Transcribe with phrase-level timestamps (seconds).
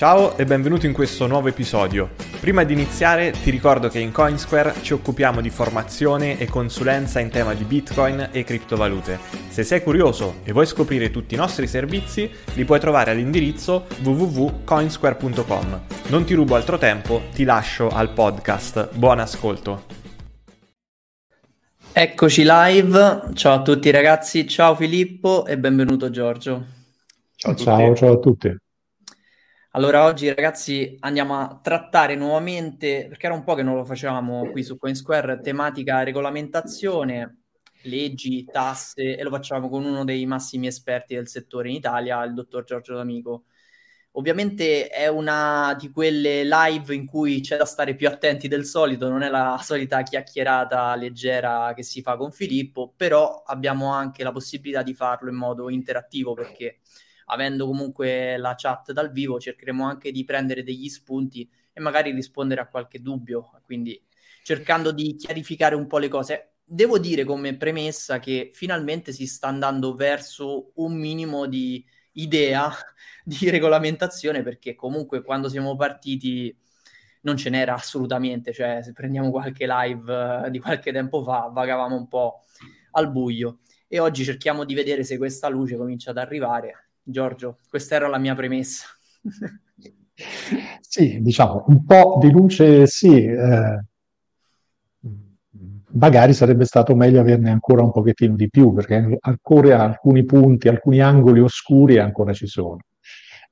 [0.00, 2.12] Ciao e benvenuto in questo nuovo episodio.
[2.40, 7.28] Prima di iniziare ti ricordo che in Coinsquare ci occupiamo di formazione e consulenza in
[7.28, 9.18] tema di Bitcoin e criptovalute.
[9.50, 15.80] Se sei curioso e vuoi scoprire tutti i nostri servizi, li puoi trovare all'indirizzo www.coinsquare.com.
[16.08, 18.94] Non ti rubo altro tempo, ti lascio al podcast.
[18.94, 19.82] Buon ascolto.
[21.92, 26.64] Eccoci live, ciao a tutti ragazzi, ciao Filippo e benvenuto Giorgio.
[27.36, 28.56] Ciao, ciao, ciao a tutti.
[29.74, 34.50] Allora, oggi ragazzi andiamo a trattare nuovamente, perché era un po' che non lo facevamo
[34.50, 37.42] qui su CoinSquare, tematica regolamentazione,
[37.82, 42.34] leggi, tasse, e lo facciamo con uno dei massimi esperti del settore in Italia, il
[42.34, 43.44] dottor Giorgio D'Amico.
[44.14, 49.08] Ovviamente è una di quelle live in cui c'è da stare più attenti del solito,
[49.08, 54.32] non è la solita chiacchierata leggera che si fa con Filippo, però abbiamo anche la
[54.32, 56.79] possibilità di farlo in modo interattivo perché
[57.30, 62.60] avendo comunque la chat dal vivo, cercheremo anche di prendere degli spunti e magari rispondere
[62.60, 64.00] a qualche dubbio, quindi
[64.42, 66.54] cercando di chiarificare un po' le cose.
[66.64, 72.70] Devo dire come premessa che finalmente si sta andando verso un minimo di idea
[73.24, 76.56] di regolamentazione perché comunque quando siamo partiti
[77.22, 81.94] non ce n'era assolutamente, cioè se prendiamo qualche live uh, di qualche tempo fa vagavamo
[81.94, 82.44] un po'
[82.92, 83.58] al buio.
[83.86, 88.18] E oggi cerchiamo di vedere se questa luce comincia ad arrivare Giorgio, questa era la
[88.18, 88.86] mia premessa.
[90.80, 93.84] sì, diciamo, un po' di luce sì, eh,
[95.92, 101.00] magari sarebbe stato meglio averne ancora un pochettino di più, perché ancora alcuni punti, alcuni
[101.00, 102.78] angoli oscuri ancora ci sono.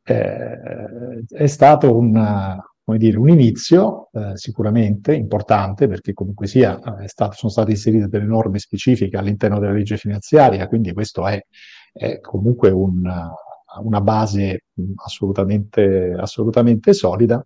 [0.02, 2.56] Eh, è stato una,
[2.96, 8.58] dire, un inizio eh, sicuramente importante, perché comunque sia, stato, sono state inserite delle norme
[8.58, 11.40] specifiche all'interno della legge finanziaria, quindi questo è,
[11.92, 13.02] è comunque un,
[13.82, 14.64] una base
[14.96, 17.44] assolutamente, assolutamente solida.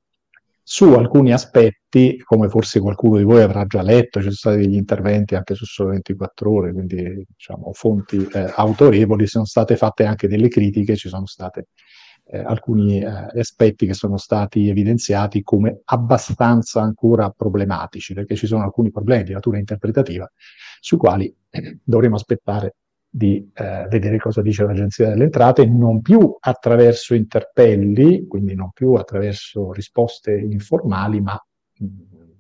[0.65, 4.77] Su alcuni aspetti, come forse qualcuno di voi avrà già letto, ci sono stati degli
[4.77, 10.29] interventi anche su Sole 24 Ore, quindi diciamo fonti eh, autorevoli, sono state fatte anche
[10.29, 11.61] delle critiche, ci sono stati
[12.27, 18.63] eh, alcuni eh, aspetti che sono stati evidenziati come abbastanza ancora problematici, perché ci sono
[18.63, 20.31] alcuni problemi di natura interpretativa
[20.81, 21.35] sui quali
[21.83, 22.77] dovremo aspettare
[23.15, 28.95] di eh, vedere cosa dice l'Agenzia delle Entrate, non più attraverso interpelli, quindi non più
[28.95, 31.39] attraverso risposte informali, ma
[31.79, 31.87] mh,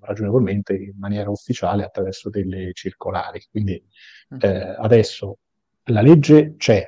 [0.00, 3.42] ragionevolmente in maniera ufficiale attraverso delle circolari.
[3.50, 3.84] Quindi
[4.34, 4.38] mm.
[4.40, 5.40] eh, adesso
[5.84, 6.82] la legge c'è,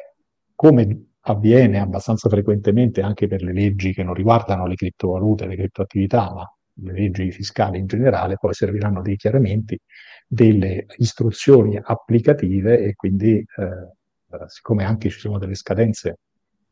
[0.55, 6.33] come avviene abbastanza frequentemente anche per le leggi che non riguardano le criptovalute, le criptoattività,
[6.33, 9.79] ma le leggi fiscali in generale, poi serviranno dei chiarimenti
[10.27, 16.19] delle istruzioni applicative e quindi, eh, siccome anche ci sono delle scadenze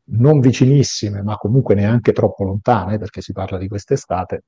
[0.05, 4.43] non vicinissime, ma comunque neanche troppo lontane, perché si parla di quest'estate,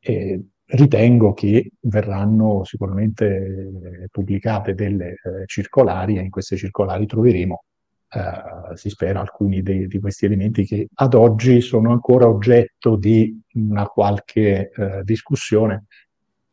[0.00, 7.64] eh, ritengo che verranno sicuramente pubblicate delle eh, circolari e in queste circolari troveremo,
[8.10, 13.40] eh, si spera, alcuni dei, di questi elementi che ad oggi sono ancora oggetto di
[13.54, 15.86] una qualche eh, discussione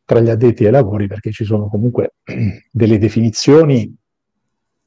[0.06, 2.14] tra gli addetti ai lavori perché ci sono comunque
[2.70, 3.94] delle definizioni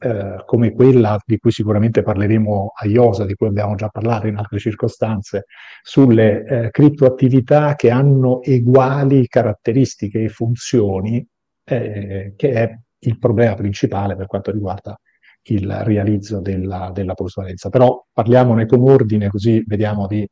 [0.02, 4.38] eh, come quella di cui sicuramente parleremo a IOSA, di cui abbiamo già parlato in
[4.38, 5.46] altre circostanze,
[5.84, 11.26] sulle eh, criptoattività che hanno uguali caratteristiche e funzioni,
[11.66, 14.98] eh, che è il problema principale per quanto riguarda
[15.44, 17.68] il realizzo della, della plusvalenza.
[17.68, 20.26] Però parliamone con ordine così vediamo di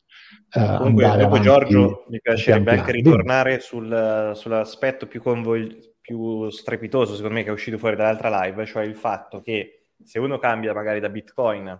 [0.54, 7.36] Uh, Comunque, dopo Giorgio mi piacerebbe anche ritornare sul, sull'aspetto più, convol- più strepitoso, secondo
[7.36, 11.00] me, che è uscito fuori dall'altra live, cioè il fatto che se uno cambia magari
[11.00, 11.80] da Bitcoin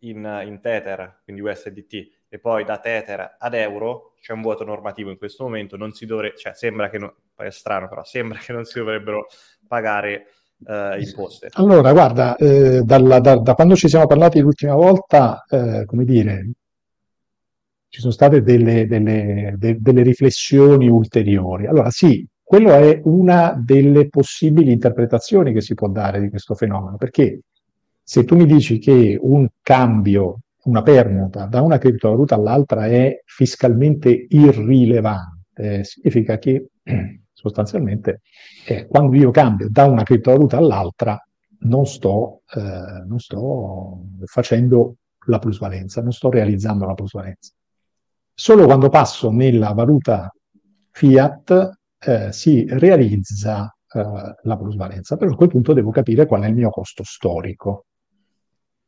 [0.00, 5.10] in, in Tether, quindi USDT, e poi da Tether ad euro, c'è un vuoto normativo
[5.10, 8.52] in questo momento, non si dovrebbe, cioè sembra che, non, è strano però, sembra che
[8.52, 9.26] non si dovrebbero
[9.66, 10.26] pagare
[10.66, 11.48] eh, imposte.
[11.52, 16.50] Allora, guarda, eh, dalla, da, da, quando ci siamo parlati l'ultima volta, eh, come dire,
[17.92, 21.66] ci sono state delle, delle, de, delle riflessioni ulteriori.
[21.66, 26.96] Allora, sì, quello è una delle possibili interpretazioni che si può dare di questo fenomeno,
[26.96, 27.40] perché
[28.02, 34.26] se tu mi dici che un cambio una permuta da una criptovaluta all'altra è fiscalmente
[34.26, 36.68] irrilevante, significa che
[37.30, 38.22] sostanzialmente
[38.68, 41.22] eh, quando io cambio da una criptovaluta all'altra
[41.64, 44.94] non sto, eh, non sto facendo
[45.26, 47.52] la plusvalenza, non sto realizzando la plusvalenza.
[48.34, 50.32] Solo quando passo nella valuta
[50.90, 56.48] fiat eh, si realizza eh, la plusvalenza, però a quel punto devo capire qual è
[56.48, 57.86] il mio costo storico.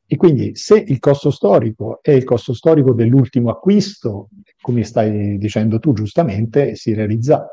[0.06, 4.28] E quindi se il costo storico è il costo storico dell'ultimo acquisto,
[4.60, 7.46] come stai dicendo tu giustamente, si realizza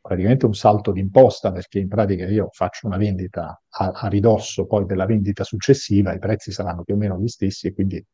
[0.00, 4.84] praticamente un salto d'imposta perché in pratica io faccio una vendita a, a ridosso poi
[4.84, 8.04] della vendita successiva, i prezzi saranno più o meno gli stessi e quindi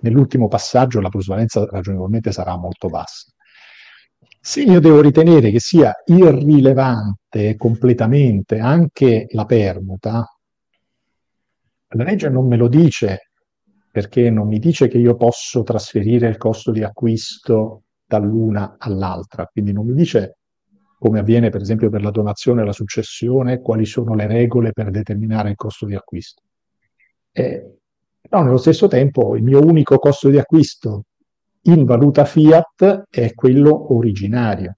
[0.00, 3.30] nell'ultimo passaggio la plusvalenza ragionevolmente sarà molto bassa.
[4.40, 10.24] Se io devo ritenere che sia irrilevante completamente anche la permuta,
[11.90, 13.30] la legge non me lo dice
[13.90, 19.72] perché non mi dice che io posso trasferire il costo di acquisto dall'una all'altra, quindi
[19.72, 20.38] non mi dice
[20.98, 24.90] come avviene per esempio per la donazione e la successione, quali sono le regole per
[24.90, 26.42] determinare il costo di acquisto.
[27.30, 27.77] Eh,
[28.28, 31.04] però nello stesso tempo il mio unico costo di acquisto
[31.62, 34.76] in valuta fiat è quello originario.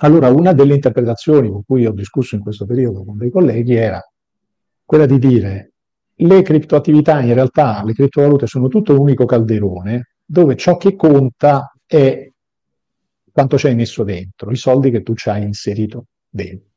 [0.00, 4.00] Allora una delle interpretazioni con cui ho discusso in questo periodo con dei colleghi era
[4.84, 5.72] quella di dire
[6.14, 11.72] le criptoattività in realtà, le criptovalute sono tutto un unico calderone dove ciò che conta
[11.86, 12.30] è
[13.30, 16.70] quanto ci messo dentro, i soldi che tu ci hai inserito dentro.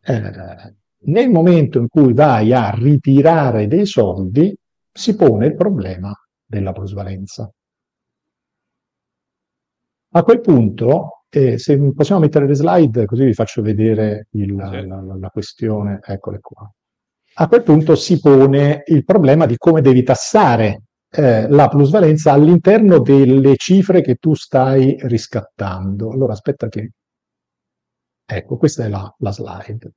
[0.00, 0.74] Eh,
[1.06, 4.56] nel momento in cui vai a ritirare dei soldi,
[4.92, 6.12] si pone il problema
[6.44, 7.50] della plusvalenza.
[10.16, 14.86] A quel punto, eh, se possiamo mettere le slide, così vi faccio vedere il, sì.
[14.86, 16.72] la, la, la, questione, eccole qua.
[17.36, 23.00] A quel punto si pone il problema di come devi tassare eh, la plusvalenza all'interno
[23.00, 26.10] delle cifre che tu stai riscattando.
[26.12, 26.92] Allora aspetta che...
[28.24, 29.92] Ecco, questa è la, la slide.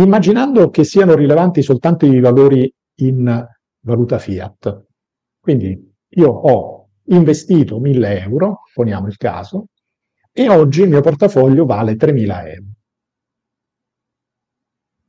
[0.00, 3.46] Immaginando che siano rilevanti soltanto i valori in
[3.80, 4.84] valuta fiat.
[5.40, 5.76] Quindi
[6.10, 9.66] io ho investito 1000 euro, poniamo il caso,
[10.30, 12.66] e oggi il mio portafoglio vale 3000 euro.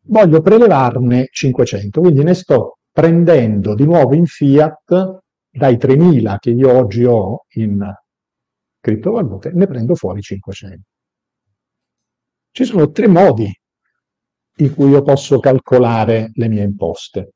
[0.06, 5.20] Voglio prelevarne 500, quindi ne sto prendendo di nuovo in fiat
[5.52, 7.80] dai 3.000 che io oggi ho in
[8.80, 10.82] criptovalute, ne prendo fuori 500.
[12.52, 13.59] Ci sono tre modi
[14.60, 17.34] in cui io posso calcolare le mie imposte.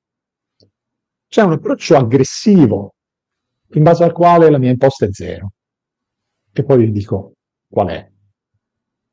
[1.27, 2.95] C'è un approccio aggressivo,
[3.73, 5.51] in base al quale la mia imposta è zero.
[6.51, 7.33] E poi vi dico
[7.67, 8.11] qual è.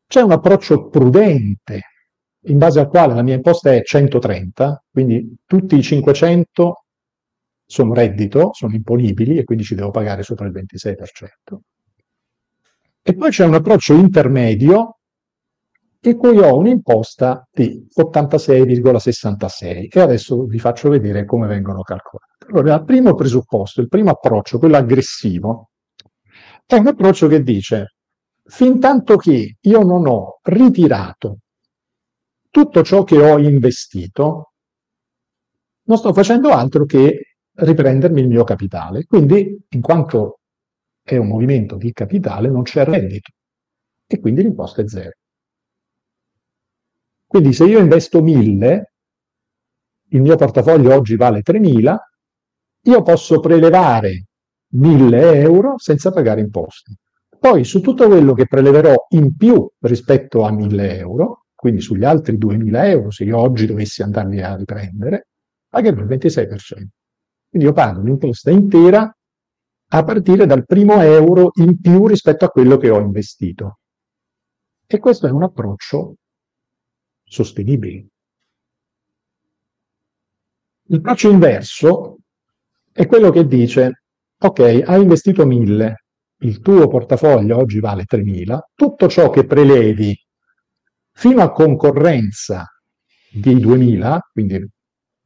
[0.06, 1.80] C'è un approccio prudente,
[2.44, 6.84] in base al quale la mia imposta è 130, quindi tutti i 500
[7.64, 11.58] sono reddito, sono imponibili e quindi ci devo pagare sopra il 26%.
[13.02, 14.99] E poi c'è un approccio intermedio
[16.02, 22.46] in cui ho un'imposta di 86,66 e adesso vi faccio vedere come vengono calcolate.
[22.48, 25.70] Allora, il primo presupposto, il primo approccio, quello aggressivo,
[26.64, 27.94] è un approccio che dice
[28.44, 31.38] fin tanto che io non ho ritirato
[32.50, 34.52] tutto ciò che ho investito,
[35.84, 39.04] non sto facendo altro che riprendermi il mio capitale.
[39.04, 40.40] Quindi, in quanto
[41.02, 43.30] è un movimento di capitale, non c'è reddito
[44.06, 45.12] e quindi l'imposta è zero.
[47.30, 48.92] Quindi se io investo 1000,
[50.08, 52.10] il mio portafoglio oggi vale 3000,
[52.86, 54.24] io posso prelevare
[54.72, 56.96] 1000 euro senza pagare imposte.
[57.38, 62.36] Poi su tutto quello che preleverò in più rispetto a 1000 euro, quindi sugli altri
[62.36, 65.28] 2.000 euro, se io oggi dovessi andarli a riprendere,
[65.68, 66.48] pagherò il 26%.
[67.48, 69.16] Quindi io pago l'imposta intera
[69.92, 73.78] a partire dal primo euro in più rispetto a quello che ho investito.
[74.84, 76.16] E questo è un approccio
[77.30, 78.06] sostenibile.
[80.88, 82.18] L'approccio inverso
[82.90, 84.02] è quello che dice,
[84.36, 86.04] ok, hai investito 1000,
[86.38, 90.12] il tuo portafoglio oggi vale 3000, tutto ciò che prelevi
[91.12, 92.66] fino a concorrenza
[93.30, 94.68] dei 2000, quindi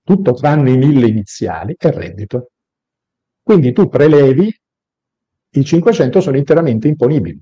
[0.02, 2.50] tutto tranne i 1000 iniziali, è reddito.
[3.42, 4.54] Quindi tu prelevi
[5.52, 7.40] i 500 sono interamente imponibili.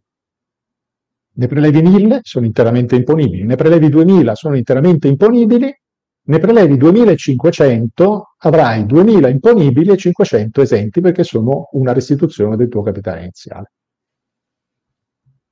[1.35, 5.75] Ne prelevi 1000 sono interamente imponibili, ne prelevi 2000 sono interamente imponibili,
[6.25, 12.83] ne prelevi 2500 avrai 2000 imponibili e 500 esenti perché sono una restituzione del tuo
[12.83, 13.73] capitale iniziale.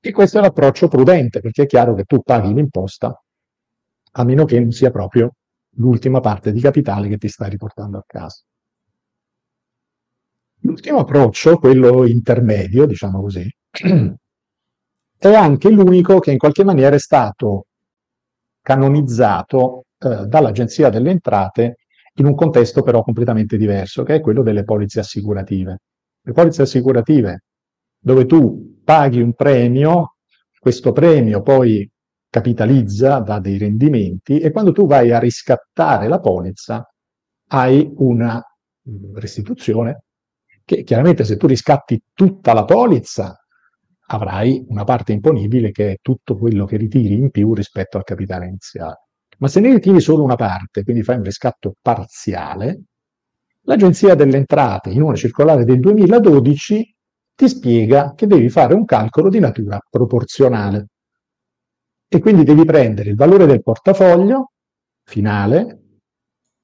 [0.02, 3.20] E questo è l'approccio prudente perché è chiaro che tu paghi l'imposta
[4.12, 5.34] a meno che non sia proprio
[5.76, 8.42] l'ultima parte di capitale che ti stai riportando a casa.
[10.62, 13.50] L'ultimo approccio, quello intermedio, diciamo così,
[15.28, 17.66] è anche l'unico che in qualche maniera è stato
[18.62, 21.76] canonizzato eh, dall'Agenzia delle Entrate
[22.14, 25.80] in un contesto però completamente diverso, che è quello delle polizze assicurative.
[26.22, 27.44] Le polizze assicurative,
[27.98, 30.16] dove tu paghi un premio,
[30.58, 31.88] questo premio poi
[32.28, 36.88] capitalizza, dà dei rendimenti e quando tu vai a riscattare la polizza
[37.48, 38.42] hai una
[39.14, 40.04] restituzione
[40.64, 43.39] che chiaramente se tu riscatti tutta la polizza
[44.12, 48.46] avrai una parte imponibile che è tutto quello che ritiri in più rispetto al capitale
[48.46, 49.06] iniziale.
[49.38, 52.82] Ma se ne ritiri solo una parte, quindi fai un riscatto parziale,
[53.62, 56.94] l'Agenzia delle Entrate in una circolare del 2012
[57.34, 60.88] ti spiega che devi fare un calcolo di natura proporzionale.
[62.08, 64.50] E quindi devi prendere il valore del portafoglio
[65.04, 65.78] finale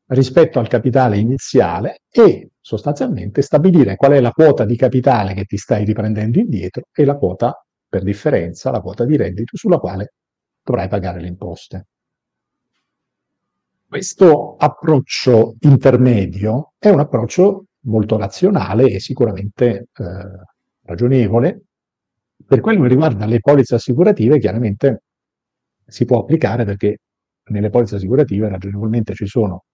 [0.09, 5.57] rispetto al capitale iniziale e sostanzialmente stabilire qual è la quota di capitale che ti
[5.57, 10.15] stai riprendendo indietro e la quota per differenza, la quota di reddito sulla quale
[10.65, 11.87] dovrai pagare le imposte.
[13.87, 20.15] Questo approccio intermedio è un approccio molto razionale e sicuramente eh,
[20.83, 21.67] ragionevole.
[22.45, 25.03] Per quello che riguarda le polizze assicurative, chiaramente
[25.87, 26.99] si può applicare perché
[27.51, 29.67] nelle polizze assicurative ragionevolmente ci sono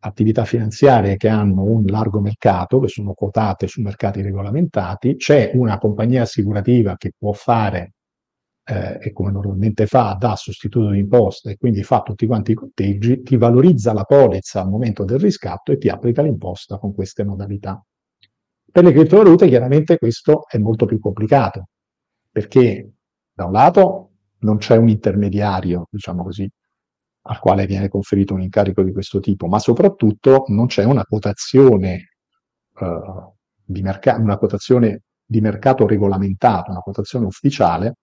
[0.00, 5.78] attività finanziarie che hanno un largo mercato, che sono quotate su mercati regolamentati, c'è una
[5.78, 7.94] compagnia assicurativa che può fare,
[8.64, 12.54] eh, e come normalmente fa, da sostituto di imposta e quindi fa tutti quanti i
[12.54, 17.24] conteggi, ti valorizza la polizza al momento del riscatto e ti applica l'imposta con queste
[17.24, 17.82] modalità.
[18.72, 21.68] Per le criptovalute chiaramente questo è molto più complicato,
[22.30, 22.92] perché
[23.32, 26.48] da un lato non c'è un intermediario, diciamo così,
[27.22, 32.10] al quale viene conferito un incarico di questo tipo, ma soprattutto non c'è una quotazione,
[32.78, 33.34] uh,
[33.64, 37.96] di, merc- una quotazione di mercato regolamentata, una quotazione ufficiale,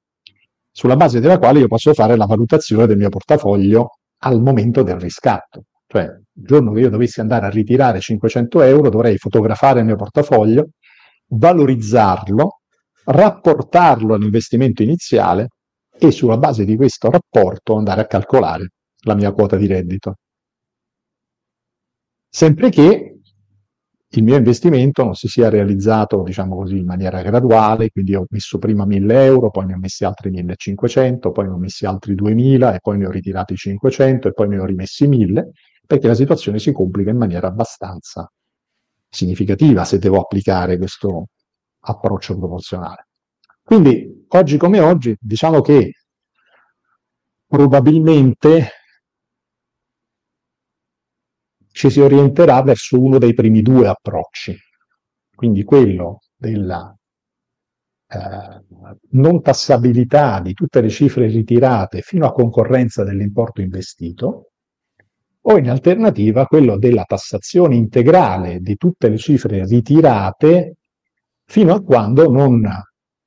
[0.72, 5.00] sulla base della quale io posso fare la valutazione del mio portafoglio al momento del
[5.00, 5.64] riscatto.
[5.88, 9.96] Cioè, il giorno che io dovessi andare a ritirare 500 euro, dovrei fotografare il mio
[9.96, 10.70] portafoglio,
[11.30, 12.60] valorizzarlo,
[13.06, 15.48] rapportarlo all'investimento iniziale
[15.98, 18.72] e sulla base di questo rapporto andare a calcolare
[19.08, 20.16] la mia quota di reddito.
[22.30, 23.20] Sempre che
[24.10, 28.58] il mio investimento non si sia realizzato, diciamo così, in maniera graduale, quindi ho messo
[28.58, 32.76] prima 1000 euro, poi ne ho messi altri 1500, poi ne ho messi altri 2000
[32.76, 35.52] e poi ne ho ritirati 500 e poi ne ho rimessi 1000,
[35.86, 38.32] perché la situazione si complica in maniera abbastanza
[39.10, 41.28] significativa se devo applicare questo
[41.82, 43.08] approccio proporzionale.
[43.64, 45.92] Quindi, oggi come oggi, diciamo che
[47.46, 48.70] probabilmente
[51.78, 54.58] ci si orienterà verso uno dei primi due approcci,
[55.36, 56.92] quindi quello della
[58.08, 58.64] eh,
[59.12, 64.54] non tassabilità di tutte le cifre ritirate fino a concorrenza dell'importo investito,
[65.40, 70.78] o in alternativa quello della tassazione integrale di tutte le cifre ritirate
[71.46, 72.68] fino a quando non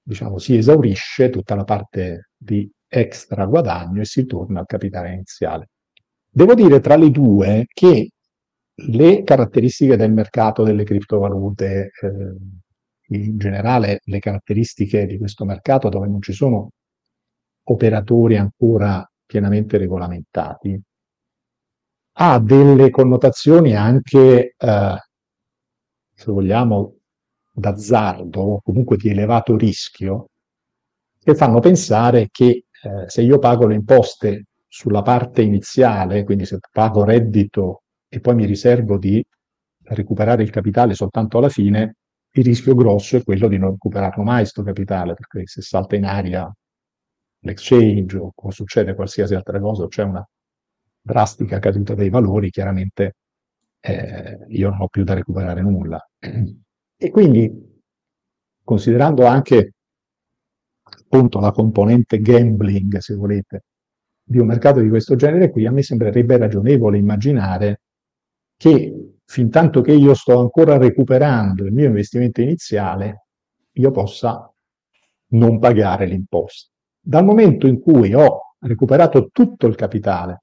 [0.03, 5.69] diciamo, si esaurisce tutta la parte di extra guadagno e si torna al capitale iniziale.
[6.29, 8.11] Devo dire tra le due che
[8.89, 12.37] le caratteristiche del mercato delle criptovalute, eh,
[13.13, 16.71] in generale le caratteristiche di questo mercato dove non ci sono
[17.65, 20.81] operatori ancora pienamente regolamentati,
[22.13, 24.97] ha delle connotazioni anche, eh,
[26.15, 26.97] se vogliamo,
[27.53, 30.29] d'azzardo o comunque di elevato rischio,
[31.23, 36.59] che fanno pensare che eh, se io pago le imposte sulla parte iniziale, quindi se
[36.73, 39.25] pago reddito e poi mi riservo di
[39.83, 41.95] recuperare il capitale soltanto alla fine,
[42.33, 46.05] il rischio grosso è quello di non recuperarlo mai questo capitale, perché se salta in
[46.05, 46.53] aria
[47.43, 50.29] l'exchange o, o succede qualsiasi altra cosa, o c'è una
[51.01, 53.15] drastica caduta dei valori, chiaramente
[53.81, 56.05] eh, io non ho più da recuperare nulla.
[57.03, 57.81] E quindi,
[58.63, 59.73] considerando anche
[60.83, 63.65] appunto la componente gambling, se volete,
[64.23, 67.81] di un mercato di questo genere qui, a me sembrerebbe ragionevole immaginare
[68.61, 73.29] che fin tanto che io sto ancora recuperando il mio investimento iniziale,
[73.73, 74.53] io possa
[75.29, 76.71] non pagare l'imposta.
[77.01, 80.43] Dal momento in cui ho recuperato tutto il capitale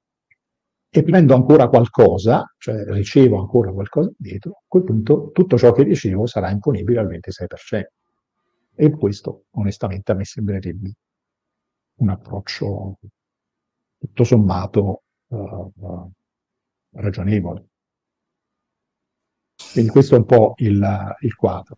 [0.89, 5.83] e prendo ancora qualcosa, cioè ricevo ancora qualcosa dietro, a quel punto tutto ciò che
[5.83, 7.83] ricevo sarà imponibile al 26%.
[8.73, 10.91] E questo, onestamente, a me sembrerebbe
[11.97, 12.97] un approccio
[13.99, 16.11] tutto sommato uh,
[16.93, 17.65] ragionevole.
[19.77, 21.77] Quindi questo è un po' il, il quadro.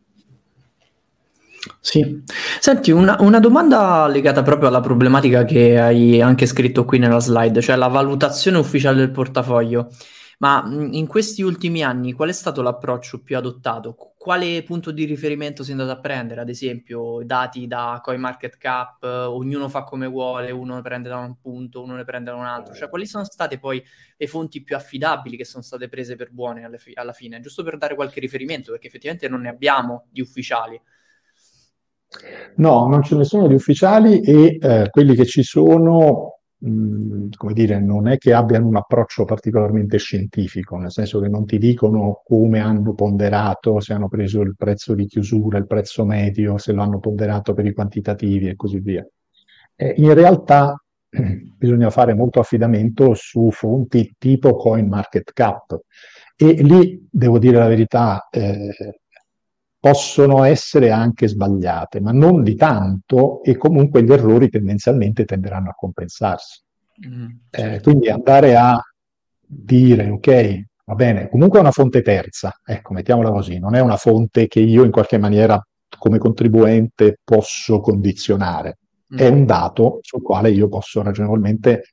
[1.81, 2.23] Sì,
[2.59, 7.59] senti una, una, domanda legata proprio alla problematica che hai anche scritto qui nella slide,
[7.59, 9.89] cioè la valutazione ufficiale del portafoglio.
[10.37, 14.13] Ma in questi ultimi anni qual è stato l'approccio più adottato?
[14.29, 16.41] Quale punto di riferimento si è andato a prendere?
[16.41, 21.95] Ad esempio, dati da CoinMarketCap, ognuno fa come vuole, uno prende da un punto, uno
[21.95, 22.75] ne prende da un altro.
[22.75, 23.83] Cioè, quali sono state poi
[24.15, 27.39] le fonti più affidabili che sono state prese per buone fi- alla fine?
[27.39, 30.79] Giusto per dare qualche riferimento, perché effettivamente non ne abbiamo di ufficiali.
[32.57, 37.79] No, non ce ne sono di ufficiali e eh, quelli che ci sono, come dire,
[37.79, 42.59] non è che abbiano un approccio particolarmente scientifico, nel senso che non ti dicono come
[42.59, 46.99] hanno ponderato, se hanno preso il prezzo di chiusura, il prezzo medio, se lo hanno
[46.99, 49.07] ponderato per i quantitativi e così via.
[49.75, 50.75] Eh, in realtà
[51.57, 55.79] bisogna fare molto affidamento su fonti tipo CoinMarketCap
[56.35, 58.99] e lì, devo dire la verità, eh,
[59.79, 65.73] possono essere anche sbagliate, ma non di tanto e comunque gli errori tendenzialmente tenderanno a
[65.73, 66.61] compensarsi.
[67.07, 67.75] Mm, certo.
[67.77, 68.77] eh, quindi andare a
[69.41, 73.95] dire, ok, va bene, comunque è una fonte terza, ecco, mettiamola così, non è una
[73.95, 75.61] fonte che io in qualche maniera
[75.97, 78.79] come contribuente posso condizionare,
[79.13, 79.17] mm.
[79.17, 81.83] è un dato sul quale io posso ragionevolmente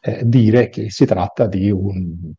[0.00, 2.32] eh, dire che si tratta di un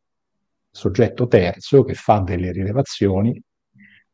[0.72, 3.42] soggetto terzo che fa delle rilevazioni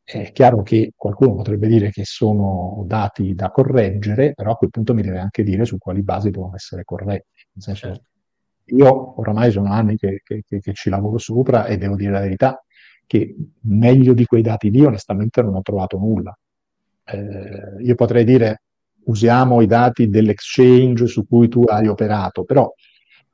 [0.06, 4.94] è chiaro che qualcuno potrebbe dire che sono dati da correggere, però a quel punto
[4.94, 7.44] mi deve anche dire su quali basi devono essere corretti.
[7.53, 8.03] Nel senso, certo.
[8.66, 12.20] io oramai sono anni che, che, che, che, ci lavoro sopra e devo dire la
[12.20, 12.64] verità
[13.08, 16.38] che meglio di quei dati lì onestamente non ho trovato nulla.
[17.03, 18.62] Eh, io potrei dire
[19.06, 22.72] usiamo i dati dell'exchange su cui tu hai operato, però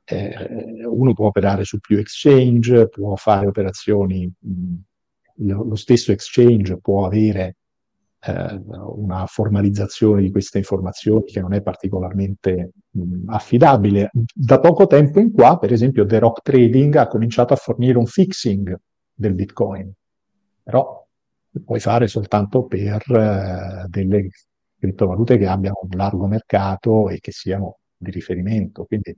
[0.04, 4.74] eh, uno può operare su più exchange, può fare operazioni mh,
[5.36, 7.56] lo, stesso exchange può avere
[8.20, 14.10] eh, una formalizzazione di queste informazioni che non è particolarmente mh, affidabile.
[14.34, 18.06] Da poco tempo in qua, per esempio, The Rock Trading ha cominciato a fornire un
[18.06, 18.76] fixing
[19.14, 19.92] del Bitcoin,
[20.62, 21.06] però
[21.54, 24.28] lo puoi fare soltanto per eh, delle
[24.78, 28.84] criptovalute che abbiano un largo mercato e che siano di riferimento.
[28.84, 29.16] Quindi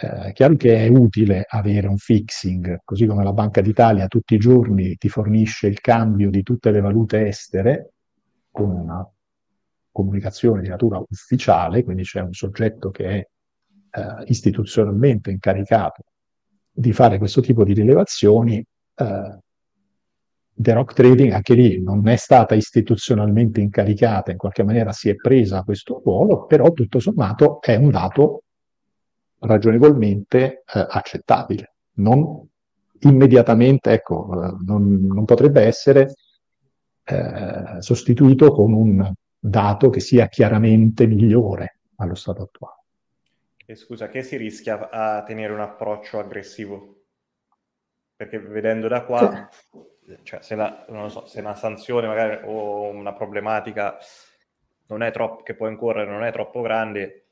[0.00, 4.38] è chiaro che è utile avere un fixing, così come la Banca d'Italia tutti i
[4.38, 7.92] giorni ti fornisce il cambio di tutte le valute estere
[8.50, 9.06] con una
[9.92, 16.04] comunicazione di natura ufficiale, quindi c'è un soggetto che è eh, istituzionalmente incaricato
[16.70, 18.64] di fare questo tipo di rilevazioni.
[18.94, 19.38] Eh,
[20.52, 25.14] The Rock Trading anche lì non è stata istituzionalmente incaricata, in qualche maniera si è
[25.14, 28.44] presa questo ruolo, però tutto sommato è un dato
[29.40, 32.48] ragionevolmente eh, accettabile, non
[33.00, 36.14] immediatamente, ecco, eh, non, non, potrebbe essere
[37.04, 42.78] eh, sostituito con un dato che sia chiaramente migliore allo stato attuale.
[43.64, 46.96] E scusa, che si rischia a tenere un approccio aggressivo?
[48.16, 50.18] Perché vedendo da qua, sì.
[50.24, 53.96] cioè, se, la, so, se una sanzione magari o una problematica
[54.88, 57.29] non è troppo, che può incorrere non è troppo grande,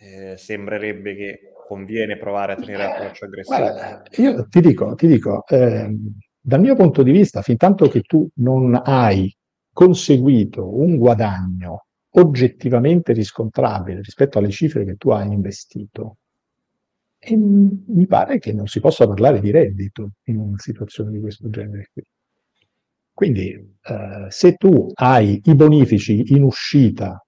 [0.00, 3.58] eh, sembrerebbe che conviene provare a tenere l'approccio aggressivo.
[3.58, 5.94] Guarda, io ti dico, ti dico eh,
[6.40, 9.32] dal mio punto di vista, fin tanto che tu non hai
[9.72, 11.84] conseguito un guadagno
[12.14, 16.16] oggettivamente riscontrabile rispetto alle cifre che tu hai investito,
[17.22, 21.50] e mi pare che non si possa parlare di reddito in una situazione di questo
[21.50, 22.02] genere qui.
[23.12, 27.22] Quindi eh, se tu hai i bonifici in uscita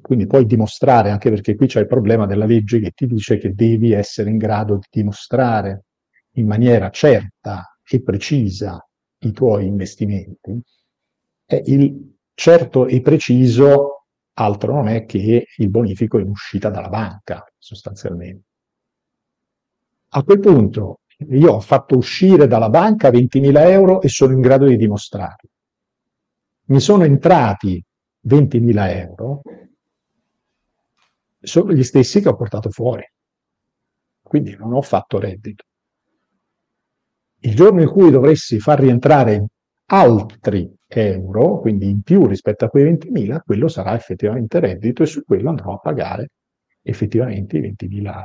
[0.00, 3.54] quindi puoi dimostrare, anche perché qui c'è il problema della legge che ti dice che
[3.54, 5.84] devi essere in grado di dimostrare
[6.32, 8.84] in maniera certa e precisa
[9.20, 10.60] i tuoi investimenti.
[11.46, 17.44] E il certo e preciso altro non è che il bonifico in uscita dalla banca,
[17.56, 18.44] sostanzialmente.
[20.08, 24.66] A quel punto io ho fatto uscire dalla banca 20.000 euro e sono in grado
[24.66, 25.48] di dimostrarlo.
[26.68, 27.82] Mi sono entrati
[28.28, 29.42] 20.000 euro,
[31.46, 33.08] sono gli stessi che ho portato fuori.
[34.20, 35.64] Quindi non ho fatto reddito.
[37.40, 39.46] Il giorno in cui dovessi far rientrare
[39.86, 45.24] altri euro, quindi in più rispetto a quei 20.000, quello sarà effettivamente reddito e su
[45.24, 46.30] quello andrò a pagare
[46.82, 48.24] effettivamente i 20.000,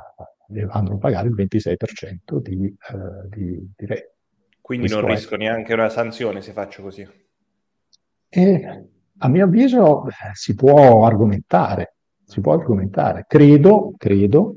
[0.70, 4.16] andrò a pagare il 26% di, eh, di, di reddito.
[4.62, 5.40] Quindi Questo non rischio è.
[5.40, 7.08] neanche una sanzione se faccio così?
[8.30, 11.96] E, a mio avviso si può argomentare,
[12.32, 13.26] si può argomentare.
[13.28, 14.56] Credo, credo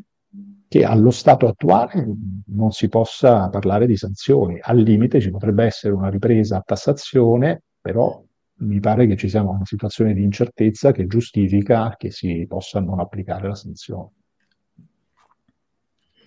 [0.68, 2.06] che allo stato attuale
[2.46, 4.58] non si possa parlare di sanzioni.
[4.60, 8.22] Al limite ci potrebbe essere una ripresa a tassazione, però
[8.58, 13.00] mi pare che ci sia una situazione di incertezza che giustifica che si possa non
[13.00, 14.10] applicare la sanzione.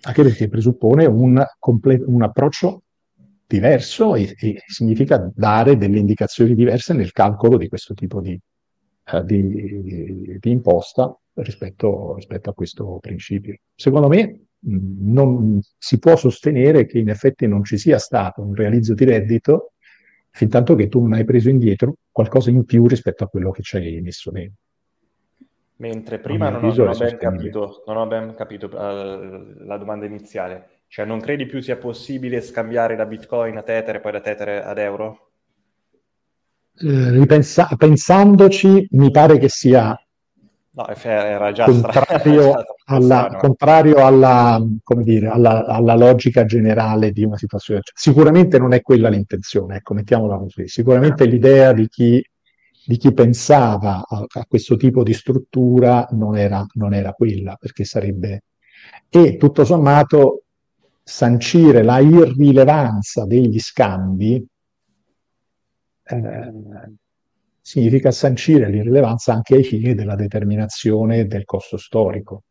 [0.01, 2.83] Anche perché presuppone un, comple- un approccio
[3.47, 8.37] diverso e, e, significa dare delle indicazioni diverse nel calcolo di questo tipo di,
[9.11, 13.57] uh, di, di imposta rispetto, rispetto, a questo principio.
[13.75, 18.55] Secondo me mh, non si può sostenere che in effetti non ci sia stato un
[18.55, 19.73] realizzo di reddito
[20.31, 23.63] fin tanto che tu non hai preso indietro qualcosa in più rispetto a quello che
[23.63, 24.61] ci hai messo dentro.
[25.77, 30.05] Mentre prima non ho, non ho, ben capito, non ho ben capito uh, la domanda
[30.05, 30.69] iniziale.
[30.87, 34.63] Cioè, non credi più sia possibile scambiare da Bitcoin a Tether e poi da Tether
[34.65, 35.26] ad euro?
[36.79, 39.99] Eh, ripensa- pensandoci, mi pare che sia
[40.71, 44.63] no, era già contrario, stra- alla, contrario alla,
[44.97, 47.81] dire, alla, alla, logica generale di una situazione.
[47.83, 50.67] Cioè, sicuramente non è quella l'intenzione, ecco, mettiamola così.
[50.67, 52.23] Sicuramente l'idea di chi,
[52.85, 57.85] di chi pensava a, a, questo tipo di struttura non era, non era quella, perché
[57.85, 58.43] sarebbe...
[59.09, 60.43] E tutto sommato
[61.03, 64.45] sancire la irrilevanza degli scambi
[66.07, 66.53] eh,
[67.61, 72.43] significa sancire l'irrilevanza anche ai fini della determinazione del costo storico.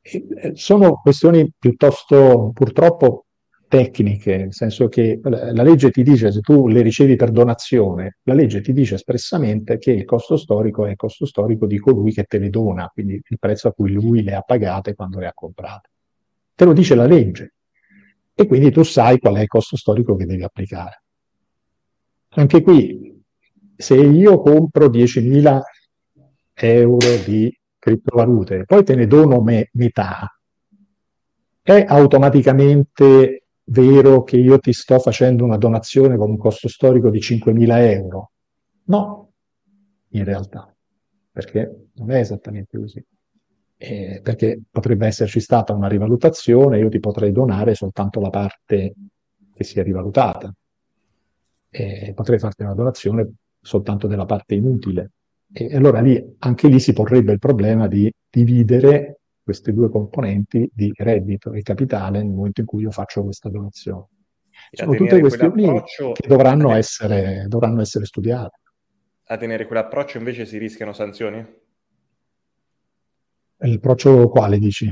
[0.00, 3.26] E, eh, sono questioni piuttosto purtroppo
[3.68, 8.34] tecniche, nel senso che la legge ti dice, se tu le ricevi per donazione, la
[8.34, 12.24] legge ti dice espressamente che il costo storico è il costo storico di colui che
[12.24, 15.32] te le dona, quindi il prezzo a cui lui le ha pagate quando le ha
[15.32, 15.88] comprate
[16.54, 17.54] te lo dice la legge.
[18.34, 21.01] E quindi tu sai qual è il costo storico che devi applicare.
[22.34, 23.22] Anche qui,
[23.76, 25.60] se io compro 10.000
[26.54, 30.28] euro di criptovalute poi te ne dono me, metà,
[31.60, 37.20] è automaticamente vero che io ti sto facendo una donazione con un costo storico di
[37.20, 38.32] 5.000 euro?
[38.84, 39.32] No,
[40.10, 40.74] in realtà,
[41.30, 43.04] perché non è esattamente così
[43.82, 48.94] eh, perché potrebbe esserci stata una rivalutazione, io ti potrei donare soltanto la parte
[49.52, 50.54] che si è rivalutata.
[51.74, 55.12] E potrei farti una donazione soltanto della parte inutile.
[55.50, 60.92] E allora lì, anche lì si porrebbe il problema di dividere queste due componenti di
[60.94, 64.06] reddito e capitale nel momento in cui io faccio questa donazione.
[64.70, 68.58] Sono tutte questioni che dovranno essere, dovranno essere studiate.
[69.24, 71.44] A tenere quell'approccio invece si rischiano sanzioni?
[73.56, 74.90] L'approccio quale dici?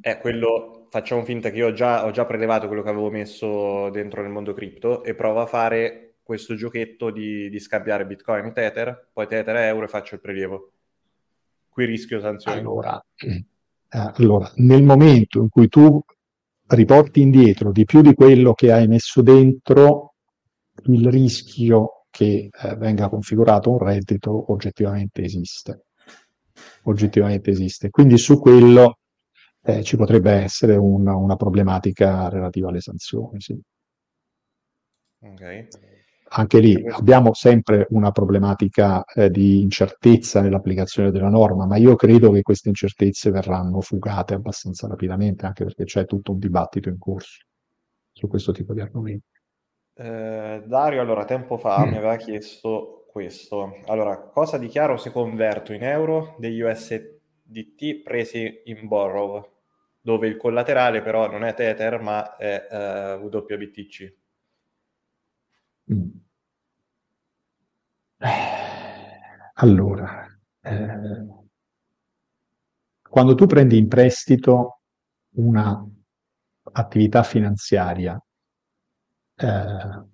[0.00, 3.88] È quello, facciamo finta che io ho già, ho già prelevato quello che avevo messo
[3.90, 8.52] dentro nel mondo cripto e provo a fare questo giochetto di, di scambiare Bitcoin e
[8.52, 10.72] Tether, poi Tether e euro e faccio il prelievo.
[11.68, 12.60] Qui rischio sanzioni.
[12.60, 13.44] Allora, eh,
[13.88, 16.00] allora, nel momento in cui tu
[16.68, 20.14] riporti indietro di più di quello che hai messo dentro,
[20.84, 25.86] il rischio che eh, venga configurato un reddito oggettivamente esiste
[26.84, 27.90] oggettivamente esiste.
[27.90, 28.98] Quindi su quello
[29.62, 33.40] eh, ci potrebbe essere una, una, problematica relativa alle sanzioni.
[33.40, 33.60] Sì.
[35.18, 35.68] Okay.
[36.32, 42.30] Anche lì abbiamo sempre una problematica eh, di incertezza nell'applicazione della norma, ma io credo
[42.30, 47.44] che queste incertezze verranno fugate abbastanza rapidamente, anche perché c'è tutto un dibattito in corso
[48.12, 49.26] su questo tipo di argomenti.
[49.94, 51.88] Eh, Dario, allora, tempo fa mm.
[51.88, 53.80] mi aveva chiesto questo.
[53.86, 59.44] Allora, cosa dichiaro se converto in euro degli USDT presi in borrow,
[60.00, 64.18] dove il collaterale però non è Tether ma è eh, WBTC?
[65.92, 66.08] Mm.
[69.54, 70.26] Allora,
[70.60, 71.26] eh,
[73.02, 74.80] quando tu prendi in prestito
[75.34, 75.84] una
[76.72, 78.22] attività finanziaria,
[79.36, 80.04] eh,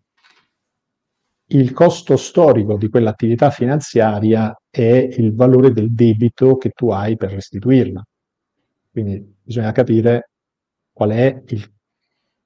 [1.51, 7.31] il costo storico di quell'attività finanziaria è il valore del debito che tu hai per
[7.33, 8.05] restituirla.
[8.91, 10.31] Quindi bisogna capire
[10.91, 11.73] qual è il,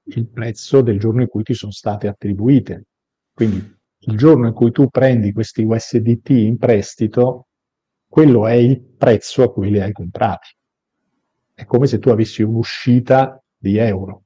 [0.03, 2.85] il prezzo del giorno in cui ti sono state attribuite.
[3.33, 7.47] Quindi il giorno in cui tu prendi questi USDT in prestito,
[8.07, 10.49] quello è il prezzo a cui li hai comprati.
[11.53, 14.23] È come se tu avessi un'uscita di euro.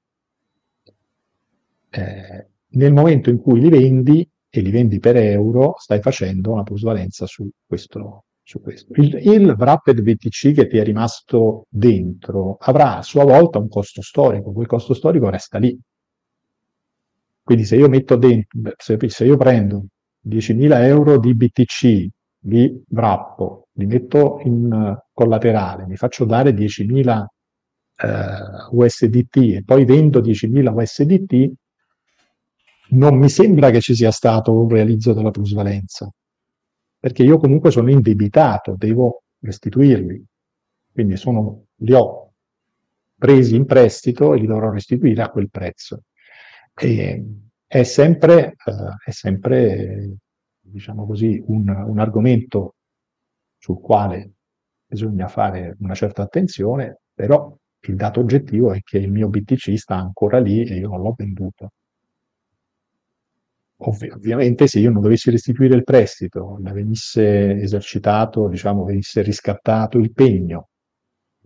[1.90, 6.64] Eh, nel momento in cui li vendi, e li vendi per euro, stai facendo una
[6.64, 8.26] plusvalenza su questo.
[8.42, 8.94] Su questo.
[9.02, 14.04] Il, il Wrapped VTC che ti è rimasto dentro avrà a sua volta un costo
[14.04, 15.76] storico, quel costo storico resta lì.
[17.46, 19.86] Quindi se io metto dentro, se, se io prendo
[20.28, 22.08] 10.000 euro di BTC,
[22.48, 27.26] li wrappo, li metto in collaterale, mi faccio dare 10.000
[27.98, 28.08] eh,
[28.72, 31.52] USDT e poi vendo 10.000 USDT,
[32.94, 36.12] non mi sembra che ci sia stato un realizzo della plusvalenza,
[37.00, 40.26] perché io comunque sono indebitato, devo restituirli.
[40.92, 42.32] Quindi sono, li ho
[43.16, 46.06] presi in prestito e li dovrò restituire a quel prezzo.
[46.78, 47.26] E
[47.66, 50.18] è sempre, eh, è sempre
[50.60, 52.76] diciamo così, un, un argomento
[53.58, 54.34] sul quale
[54.86, 57.56] bisogna fare una certa attenzione, però
[57.88, 61.14] il dato oggettivo è che il mio BTC sta ancora lì e io non l'ho
[61.18, 61.72] venduto.
[63.78, 70.14] Ovvi- ovviamente se io non dovessi restituire il prestito, venisse esercitato, diciamo, venisse riscattato il
[70.14, 70.70] pegno,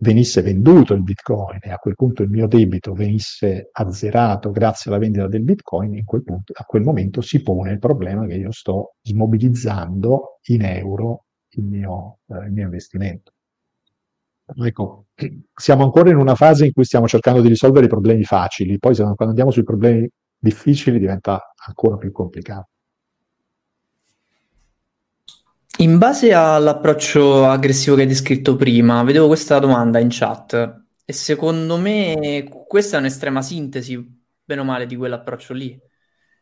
[0.00, 5.00] venisse venduto il bitcoin e a quel punto il mio debito venisse azzerato grazie alla
[5.00, 8.50] vendita del bitcoin, in quel punto, a quel momento si pone il problema che io
[8.52, 13.32] sto smobilizzando in euro il mio, eh, il mio investimento.
[14.52, 15.06] Ecco,
[15.54, 18.96] siamo ancora in una fase in cui stiamo cercando di risolvere i problemi facili, poi
[18.96, 22.70] quando andiamo sui problemi difficili diventa ancora più complicato.
[25.80, 31.78] In base all'approccio aggressivo che hai descritto prima, vedevo questa domanda in chat e secondo
[31.78, 33.98] me questa è un'estrema sintesi,
[34.44, 35.80] bene o male, di quell'approccio lì.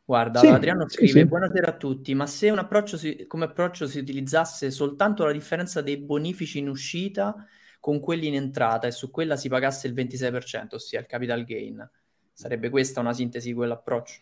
[0.05, 1.25] Guarda, sì, Adriano scrive: sì, sì.
[1.25, 5.83] Buonasera a tutti, ma se un approccio si, come approccio si utilizzasse soltanto la differenza
[5.83, 7.47] dei bonifici in uscita
[7.79, 11.89] con quelli in entrata e su quella si pagasse il 26%, ossia il capital gain.
[12.33, 14.21] Sarebbe questa una sintesi di quell'approccio?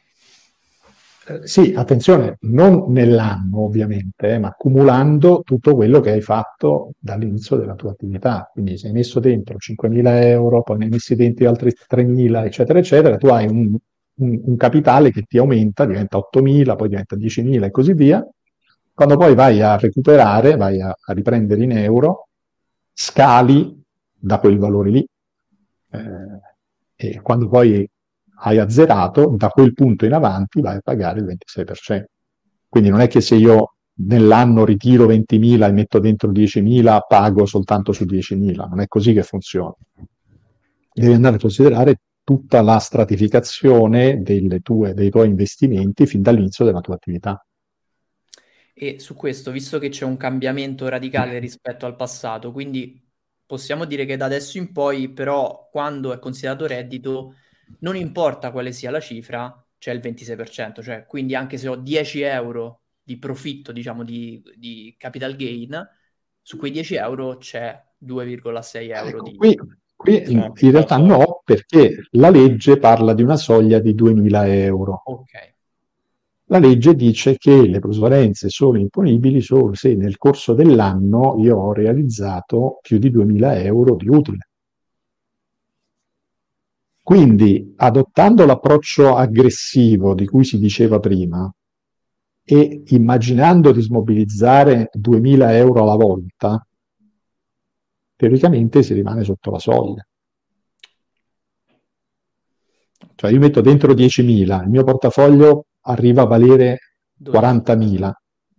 [1.29, 7.75] Eh, sì, attenzione, non nell'anno ovviamente, ma accumulando tutto quello che hai fatto dall'inizio della
[7.75, 8.49] tua attività.
[8.53, 12.79] Quindi se hai messo dentro 5.000 euro, poi ne hai messi dentro altri 3.000, eccetera,
[12.79, 13.77] eccetera, tu hai un,
[14.19, 18.25] un, un capitale che ti aumenta, diventa 8.000, poi diventa 10.000 e così via.
[18.95, 22.29] Quando poi vai a recuperare, vai a, a riprendere in euro,
[22.93, 23.83] scali
[24.15, 25.07] da quel valore lì.
[25.91, 26.41] Eh,
[26.99, 27.89] e quando poi
[28.39, 32.05] hai azzerato, da quel punto in avanti vai a pagare il 26%.
[32.69, 37.93] Quindi non è che se io nell'anno ritiro 20.000 e metto dentro 10.000, pago soltanto
[37.93, 39.75] su 10.000, non è così che funziona.
[40.93, 44.23] Devi andare a considerare tutta la stratificazione
[44.63, 47.41] tue, dei tuoi investimenti fin dall'inizio della tua attività.
[48.75, 53.03] E su questo, visto che c'è un cambiamento radicale rispetto al passato, quindi
[53.47, 57.37] possiamo dire che da adesso in poi, però, quando è considerato reddito,
[57.81, 62.21] non importa quale sia la cifra, c'è il 26%, cioè quindi anche se ho 10
[62.23, 65.89] euro di profitto, diciamo, di, di capital gain,
[66.43, 69.37] su quei 10 euro c'è 2,6 euro ecco, di...
[69.37, 69.59] Qui,
[69.95, 75.03] qui in, in realtà no, perché la legge parla di una soglia di 2.000 euro.
[75.05, 75.55] Ok.
[76.49, 81.73] La legge dice che le plusvalenze sono imponibili solo se nel corso dell'anno io ho
[81.73, 84.49] realizzato più di 2.000 euro di utile.
[87.07, 91.49] Quindi, adottando l'approccio aggressivo di cui si diceva prima
[92.43, 96.67] e immaginando di smobilizzare 2.000 euro alla volta,
[98.17, 100.05] teoricamente si rimane sotto la soglia.
[103.15, 106.79] Cioè io metto dentro 10.000, il mio portafoglio arriva a valere
[107.23, 108.11] 40.000.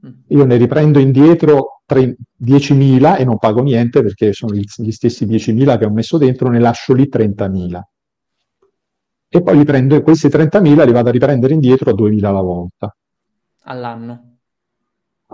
[0.08, 0.12] Mm.
[0.28, 5.84] Io ne riprendo indietro 10.000 e non pago niente perché sono gli stessi 10.000 che
[5.84, 7.82] ho messo dentro, ne lascio lì 30.000.
[9.30, 12.96] E poi li prendo, questi 30.000 li vado a riprendere indietro a 2.000 alla volta.
[13.63, 14.38] All'anno?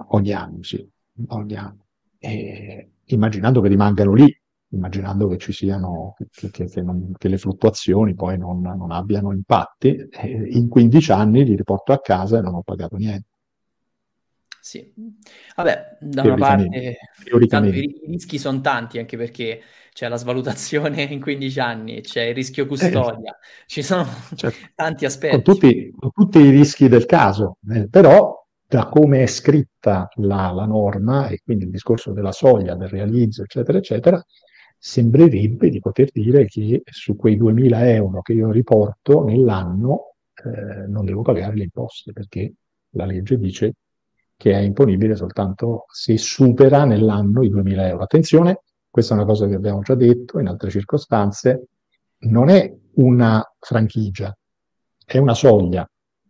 [0.08, 0.88] Ogni anno, sì,
[1.28, 1.86] ogni anno.
[2.18, 4.36] E immaginando che rimangano lì,
[4.70, 9.32] immaginando che ci siano, che, che, che, non, che le fluttuazioni poi non, non abbiano
[9.32, 9.96] impatti,
[10.50, 13.28] in 15 anni li riporto a casa e non ho pagato niente.
[14.66, 14.94] Sì,
[15.58, 19.60] vabbè, da una parte i rischi sono tanti anche perché
[19.92, 24.58] c'è la svalutazione in 15 anni, c'è il rischio custodia, eh, ci sono certo.
[24.74, 25.34] tanti aspetti.
[25.34, 30.52] Con tutti, con tutti, i rischi del caso, eh, però da come è scritta la,
[30.52, 34.26] la norma e quindi il discorso della soglia, del realizzo, eccetera, eccetera,
[34.78, 41.04] sembrerebbe di poter dire che su quei 2.000 euro che io riporto nell'anno eh, non
[41.04, 42.54] devo pagare le imposte perché
[42.92, 43.74] la legge dice
[44.36, 48.04] che è imponibile soltanto se supera nell'anno i 2.000 euro.
[48.04, 51.68] Attenzione, questa è una cosa che abbiamo già detto in altre circostanze,
[52.20, 54.36] non è una franchigia,
[55.06, 55.88] è una soglia.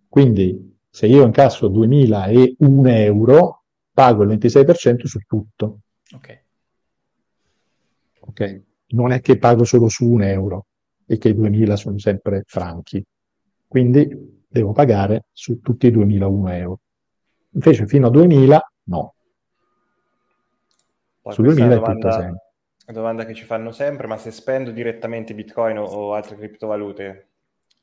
[0.07, 5.79] Quindi Se io incasso 2001 euro, pago il 26% su tutto.
[6.13, 6.43] Ok.
[8.19, 8.61] Ok?
[8.89, 10.67] Non è che pago solo su un euro
[11.07, 13.03] e che i 2000 sono sempre franchi.
[13.67, 16.79] Quindi devo pagare su tutti i 2001 euro.
[17.53, 19.13] Invece fino a 2000 no.
[21.21, 22.41] Poi Su questa è 2000 una è tutto domanda, sempre.
[22.85, 27.29] domanda che ci fanno sempre, ma se spendo direttamente Bitcoin o, o altre criptovalute,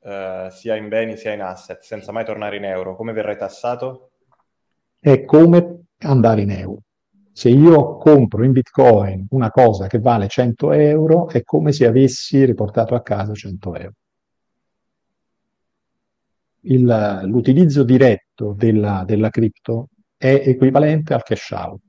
[0.01, 4.13] eh, sia in beni sia in asset, senza mai tornare in euro, come verrai tassato?
[4.99, 6.83] È come andare in euro.
[7.33, 12.45] Se io compro in Bitcoin una cosa che vale 100 euro, è come se avessi
[12.45, 13.95] riportato a casa 100 euro.
[16.63, 21.81] Il- l'utilizzo diretto della, della cripto è equivalente al cash out,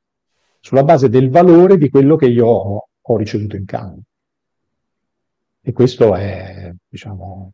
[0.59, 4.03] sulla base del valore di quello che io ho, ho ricevuto in cambio.
[5.63, 7.51] E questo è, diciamo,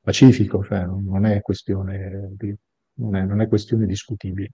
[0.00, 2.54] pacifico, cioè non è questione, di-
[2.94, 4.50] non è, non è questione discutibile.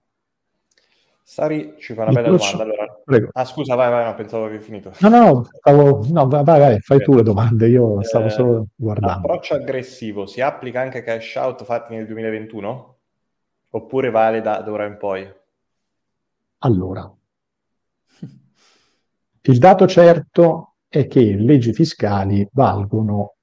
[1.29, 2.63] Sari ci fa una bella domanda.
[2.63, 3.29] Allora, Prego.
[3.33, 4.91] ah, scusa, vai, vai, no, pensavo avevi finito.
[4.99, 8.65] No, no, no, stavo- no, vai, vai, fai tu le domande, io stavo Eh, solo
[8.75, 9.19] guardando.
[9.19, 12.97] L'approccio aggressivo si applica anche ai cash out fatti nel 2021?
[13.69, 15.31] Oppure vale da, da ora in poi?
[16.59, 17.13] Allora,
[19.41, 23.35] il dato certo è che le leggi fiscali valgono,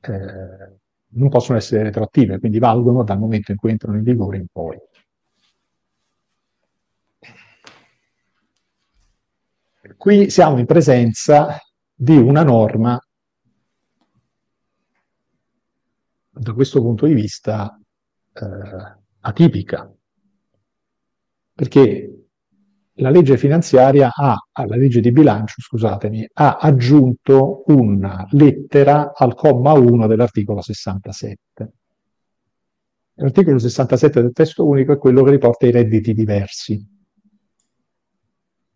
[0.00, 0.78] eh,
[1.12, 4.76] non possono essere retroattive, quindi valgono dal momento in cui entrano in vigore in poi.
[10.00, 11.58] Qui siamo in presenza
[11.94, 12.98] di una norma,
[16.30, 17.78] da questo punto di vista,
[18.32, 19.94] eh, atipica,
[21.52, 22.28] perché
[22.94, 29.72] la legge finanziaria ha, alla legge di bilancio, scusatemi, ha aggiunto una lettera al comma
[29.72, 31.72] 1 dell'articolo 67.
[33.16, 36.98] L'articolo 67 del testo unico è quello che riporta i redditi diversi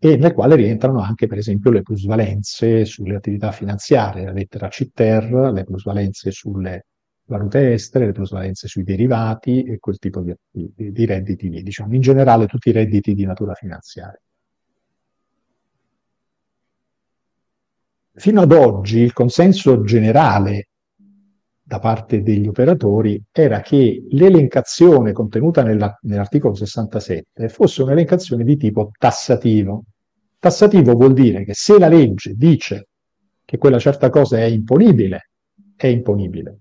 [0.07, 5.51] e nel quale rientrano anche, per esempio, le plusvalenze sulle attività finanziarie, la lettera CTER,
[5.51, 6.89] le plusvalenze sulle
[7.25, 11.95] valute estere, le plusvalenze sui derivati e quel tipo di, di, di redditi lì, diciamo,
[11.95, 14.21] in generale tutti i redditi di natura finanziaria.
[18.13, 20.69] Fino ad oggi il consenso generale
[21.63, 28.91] da parte degli operatori era che l'elencazione contenuta nella, nell'articolo 67 fosse un'elencazione di tipo
[28.99, 29.85] tassativo.
[30.45, 32.89] Tassativo vuol dire che se la legge dice
[33.47, 35.31] che quella certa cosa è imponibile,
[35.75, 36.59] è imponibile.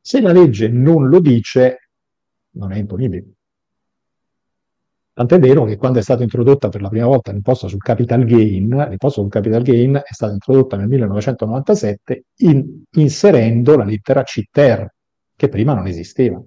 [0.00, 1.90] Se la legge non lo dice,
[2.52, 3.26] non è imponibile.
[5.12, 8.68] Tant'è vero che quando è stata introdotta per la prima volta l'imposta sul capital gain,
[8.88, 14.94] l'imposta sul capital gain è stata introdotta nel 1997 in, inserendo la lettera CTER,
[15.36, 16.42] che prima non esisteva.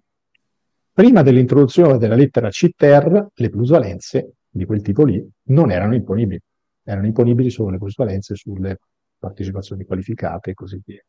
[0.92, 6.40] Prima dell'introduzione della lettera CTER, le plusvalenze di quel tipo lì non erano imponibili.
[6.84, 8.78] Erano imponibili solo le plusvalenze sulle
[9.18, 11.02] partecipazioni qualificate e così via.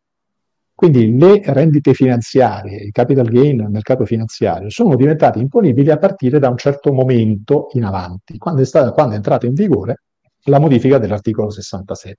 [0.75, 6.39] Quindi le rendite finanziarie, il capital gain nel mercato finanziario, sono diventate imponibili a partire
[6.39, 10.03] da un certo momento in avanti, quando è, stata, quando è entrata in vigore
[10.45, 12.17] la modifica dell'articolo 67.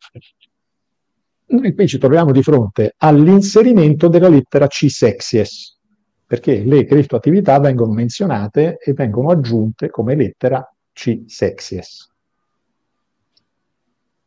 [1.46, 5.78] Noi qui ci troviamo di fronte all'inserimento della lettera C sexies,
[6.26, 12.12] perché le criptoattività vengono menzionate e vengono aggiunte come lettera C sexies.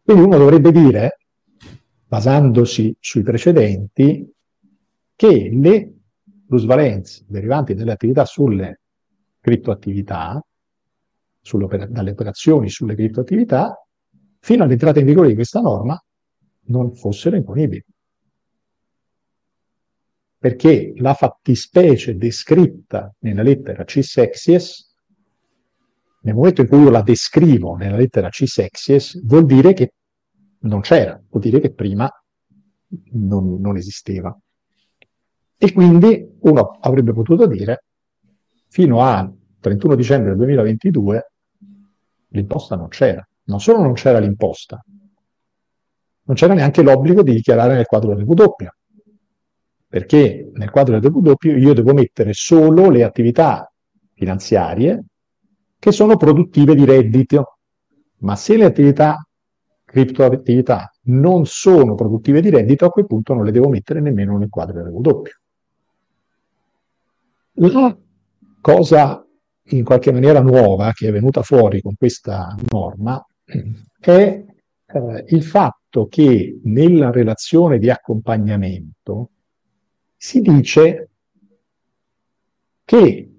[0.03, 1.19] Quindi uno dovrebbe dire,
[2.07, 4.31] basandosi sui precedenti,
[5.17, 5.95] che le
[6.47, 8.81] plusvalenze derivanti dalle attività sulle
[9.41, 10.45] criptoattività,
[11.89, 13.81] dalle operazioni sulle criptoattività,
[14.41, 16.01] fino all'entrata in vigore di questa norma,
[16.67, 17.85] non fossero imponibili.
[20.39, 24.95] Perché la fattispecie descritta nella lettera C sexies,
[26.27, 29.93] nel momento in cui io la descrivo nella lettera C sexies, vuol dire che
[30.63, 32.11] non c'era, vuol dire che prima
[33.13, 34.37] non, non esisteva.
[35.57, 37.85] E quindi uno avrebbe potuto dire,
[38.69, 41.33] fino a 31 dicembre del 2022,
[42.31, 43.27] l'imposta non c'era.
[43.45, 44.85] Non solo non c'era l'imposta,
[46.25, 48.35] non c'era neanche l'obbligo di dichiarare nel quadro del W,
[49.87, 53.73] perché nel quadro del W io devo mettere solo le attività
[54.13, 55.05] finanziarie
[55.79, 57.59] che sono produttive di reddito,
[58.19, 59.27] ma se le attività
[59.85, 64.49] criptoattività non sono produttive di reddito, a quel punto non le devo mettere nemmeno nel
[64.49, 65.23] quadro del W.
[67.59, 67.97] La
[68.61, 69.27] cosa
[69.71, 73.25] in qualche maniera nuova che è venuta fuori con questa norma
[73.99, 74.45] è
[74.87, 79.31] eh, il fatto che nella relazione di accompagnamento
[80.17, 81.09] si dice
[82.85, 83.36] che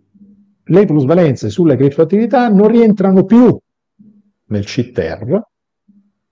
[0.68, 3.58] le plusvalenze sulle criptoattività non rientrano più
[4.46, 5.48] nel CTER,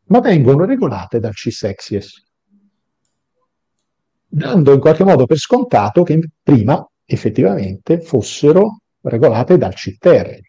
[0.07, 2.23] ma vengono regolate dal CSEXIES,
[4.27, 10.39] dando in qualche modo per scontato che prima effettivamente fossero regolate dal CTER,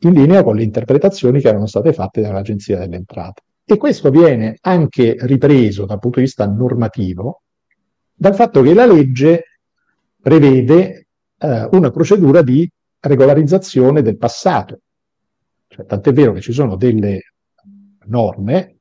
[0.00, 3.42] in linea con le interpretazioni che erano state fatte dall'Agenzia delle Entrate.
[3.64, 7.42] E questo viene anche ripreso dal punto di vista normativo
[8.14, 9.42] dal fatto che la legge
[10.20, 11.08] prevede
[11.38, 12.70] eh, una procedura di
[13.06, 14.80] regolarizzazione del passato.
[15.68, 17.20] Cioè, tant'è vero che ci sono delle
[18.06, 18.76] norme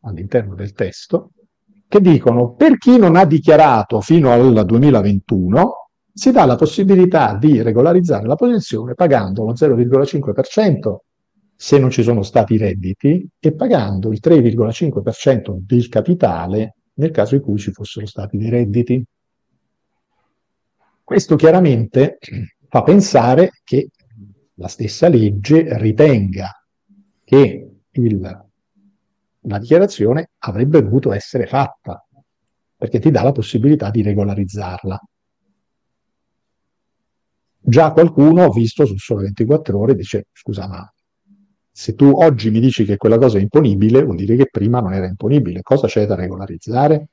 [0.00, 1.32] all'interno del testo
[1.86, 7.60] che dicono per chi non ha dichiarato fino al 2021 si dà la possibilità di
[7.62, 10.96] regolarizzare la posizione pagando lo 0,5%
[11.54, 17.40] se non ci sono stati redditi e pagando il 3,5% del capitale nel caso in
[17.40, 19.04] cui ci fossero stati dei redditi.
[21.02, 22.18] Questo chiaramente
[22.70, 23.90] fa pensare che
[24.54, 26.52] la stessa legge ritenga
[27.24, 28.44] che il,
[29.40, 32.06] la dichiarazione avrebbe dovuto essere fatta,
[32.76, 35.00] perché ti dà la possibilità di regolarizzarla.
[37.62, 40.88] Già qualcuno, ho visto su solo 24 ore, dice, scusa, ma
[41.72, 44.92] se tu oggi mi dici che quella cosa è imponibile, vuol dire che prima non
[44.92, 45.62] era imponibile.
[45.62, 47.08] Cosa c'è da regolarizzare?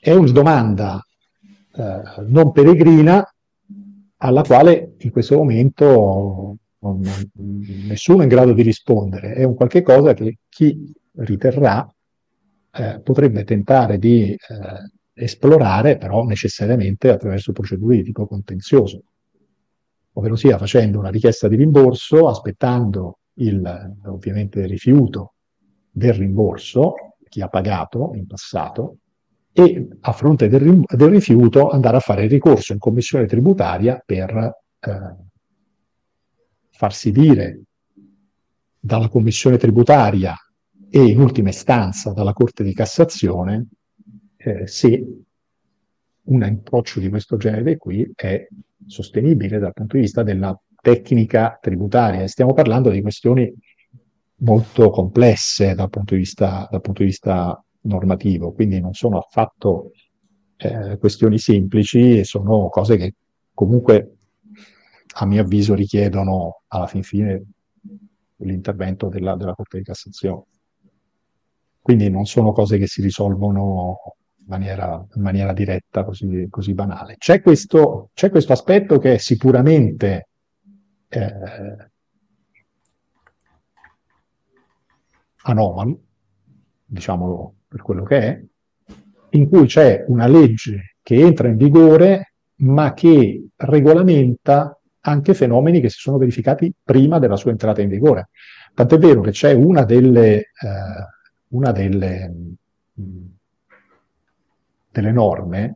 [0.00, 1.00] È una domanda
[1.72, 3.24] eh, non peregrina
[4.18, 6.56] alla quale in questo momento
[7.34, 9.34] nessuno è in grado di rispondere.
[9.34, 11.86] È un qualche cosa che chi riterrà
[12.72, 14.38] eh, potrebbe tentare di eh,
[15.12, 19.02] esplorare, però necessariamente attraverso procedure di tipo contenzioso,
[20.12, 25.34] ovvero sia facendo una richiesta di rimborso, aspettando il, ovviamente il rifiuto
[25.90, 26.94] del rimborso,
[27.28, 28.98] chi ha pagato in passato,
[29.58, 34.30] e a fronte del, del rifiuto andare a fare ricorso in commissione tributaria per
[34.78, 35.16] eh,
[36.70, 37.62] farsi dire
[38.78, 40.32] dalla commissione tributaria
[40.88, 43.66] e in ultima istanza dalla Corte di Cassazione
[44.36, 45.04] eh, se
[46.22, 48.46] un approccio di questo genere qui è
[48.86, 52.28] sostenibile dal punto di vista della tecnica tributaria.
[52.28, 53.52] Stiamo parlando di questioni
[54.36, 59.90] molto complesse dal punto di vista, dal punto di vista normativo, quindi non sono affatto
[60.56, 63.14] eh, questioni semplici e sono cose che
[63.52, 64.16] comunque
[65.20, 67.42] a mio avviso richiedono alla fin fine
[68.36, 70.44] l'intervento della, della Corte di Cassazione.
[71.80, 73.98] Quindi non sono cose che si risolvono
[74.46, 77.16] maniera, in maniera diretta, così, così banale.
[77.16, 80.28] C'è questo, c'è questo, aspetto che è sicuramente
[81.08, 81.90] eh,
[85.42, 86.00] anomalo,
[86.84, 88.42] diciamolo per quello che è,
[89.30, 95.90] in cui c'è una legge che entra in vigore ma che regolamenta anche fenomeni che
[95.90, 98.30] si sono verificati prima della sua entrata in vigore.
[98.74, 100.46] Tant'è vero che c'è una delle, eh,
[101.48, 102.32] una delle
[104.98, 105.74] delle norme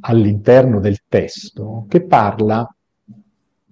[0.00, 2.66] all'interno del testo che parla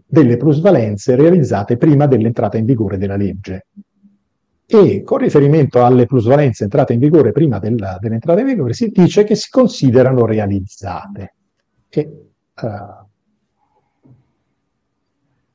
[0.04, 3.66] delle plusvalenze realizzate prima dell'entrata in vigore della legge.
[4.66, 9.24] E con riferimento alle plusvalenze entrate in vigore prima della, dell'entrata in vigore si dice
[9.24, 11.34] che si considerano realizzate.
[11.88, 12.26] E,
[12.62, 13.06] uh,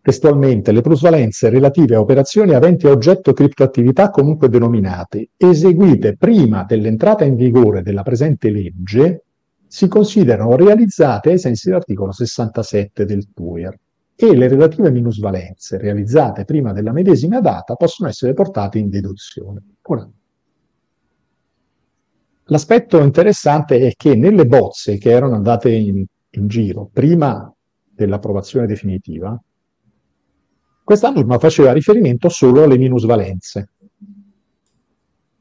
[0.01, 7.25] testualmente, le plusvalenze relative a operazioni aventi a oggetto criptoattività comunque denominate, eseguite prima dell'entrata
[7.25, 9.23] in vigore della presente legge,
[9.67, 13.77] si considerano realizzate ai sensi dell'articolo 67 del TUIR
[14.19, 19.61] e le relative minusvalenze realizzate prima della medesima data possono essere portate in deduzione.
[19.83, 20.09] Ora,
[22.45, 27.53] l'aspetto interessante è che nelle bozze che erano andate in, in giro prima
[27.87, 29.39] dell'approvazione definitiva,
[30.83, 33.69] questa norma faceva riferimento solo alle minusvalenze.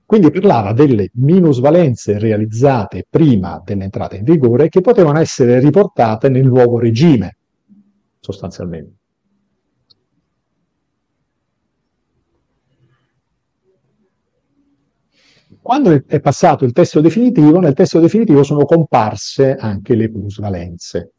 [0.04, 6.78] Quindi parlava delle minusvalenze realizzate prima dell'entrata in vigore che potevano essere riportate nel nuovo
[6.78, 7.35] regime,
[8.26, 8.94] sostanzialmente.
[15.62, 21.12] Quando è passato il testo definitivo, nel testo definitivo sono comparse anche le plusvalenze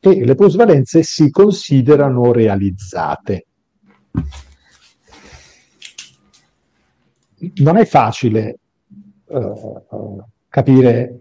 [0.00, 3.46] e le plusvalenze si considerano realizzate
[7.56, 8.58] non è facile
[9.26, 11.20] uh, capire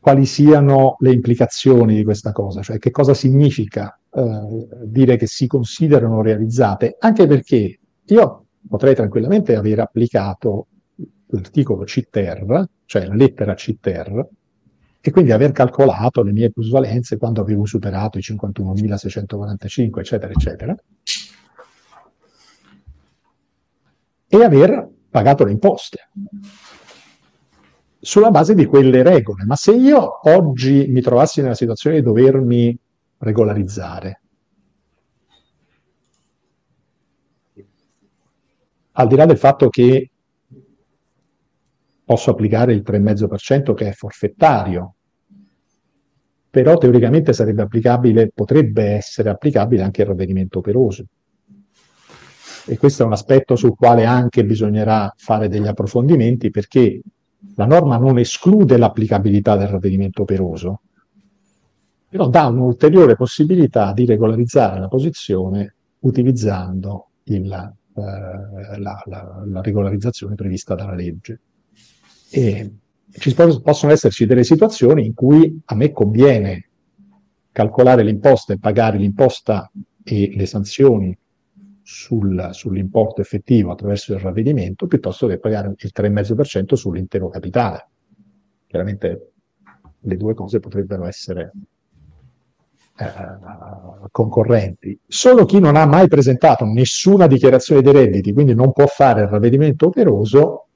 [0.00, 5.46] quali siano le implicazioni di questa cosa, cioè che cosa significa uh, dire che si
[5.46, 10.66] considerano realizzate, anche perché io potrei tranquillamente aver applicato
[11.26, 14.28] l'articolo CTER, cioè la lettera CTER,
[15.00, 20.76] e quindi aver calcolato le mie plusvalenze quando avevo superato i 51.645, eccetera, eccetera,
[24.30, 26.10] e aver pagato le imposte
[28.00, 29.44] sulla base di quelle regole.
[29.44, 32.78] Ma se io oggi mi trovassi nella situazione di dovermi
[33.18, 34.20] regolarizzare,
[38.92, 40.10] al di là del fatto che
[42.04, 44.94] posso applicare il 3,5% che è forfettario,
[46.50, 51.04] però teoricamente sarebbe applicabile, potrebbe essere applicabile anche il ravvedimento operoso.
[52.66, 57.00] E questo è un aspetto sul quale anche bisognerà fare degli approfondimenti perché
[57.54, 60.80] la norma non esclude l'applicabilità del ravvedimento operoso,
[62.08, 70.34] però dà un'ulteriore possibilità di regolarizzare la posizione utilizzando il, eh, la, la, la regolarizzazione
[70.34, 71.40] prevista dalla legge.
[72.30, 72.72] E
[73.10, 76.68] ci possono esserci delle situazioni in cui a me conviene
[77.52, 79.70] calcolare l'imposta e pagare l'imposta
[80.02, 81.16] e le sanzioni
[81.82, 87.88] sul, sull'importo effettivo attraverso il ravvedimento piuttosto che pagare il 3,5% sull'intero capitale.
[88.66, 89.32] Chiaramente
[90.00, 91.52] le due cose potrebbero essere
[92.98, 94.98] eh, concorrenti.
[95.06, 99.28] Solo chi non ha mai presentato nessuna dichiarazione dei redditi, quindi non può fare il
[99.28, 100.66] ravvedimento operoso,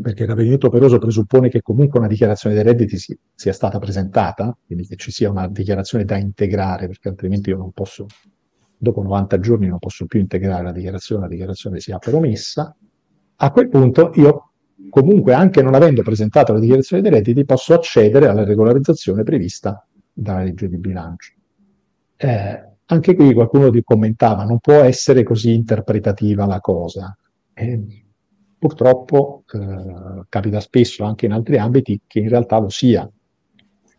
[0.00, 4.56] perché il ravvedimento operoso presuppone che comunque una dichiarazione dei redditi si, sia stata presentata,
[4.66, 8.06] quindi che ci sia una dichiarazione da integrare, perché altrimenti io non posso,
[8.76, 12.74] dopo 90 giorni non posso più integrare la dichiarazione, la dichiarazione si apre omessa.
[13.36, 14.50] A quel punto io
[14.90, 20.42] comunque, anche non avendo presentato la dichiarazione dei redditi, posso accedere alla regolarizzazione prevista dalla
[20.42, 21.32] legge di bilancio.
[22.16, 27.16] Eh, anche qui qualcuno commentava, non può essere così interpretativa la cosa.
[27.54, 28.04] Eh,
[28.58, 33.10] purtroppo eh, capita spesso anche in altri ambiti che in realtà lo sia.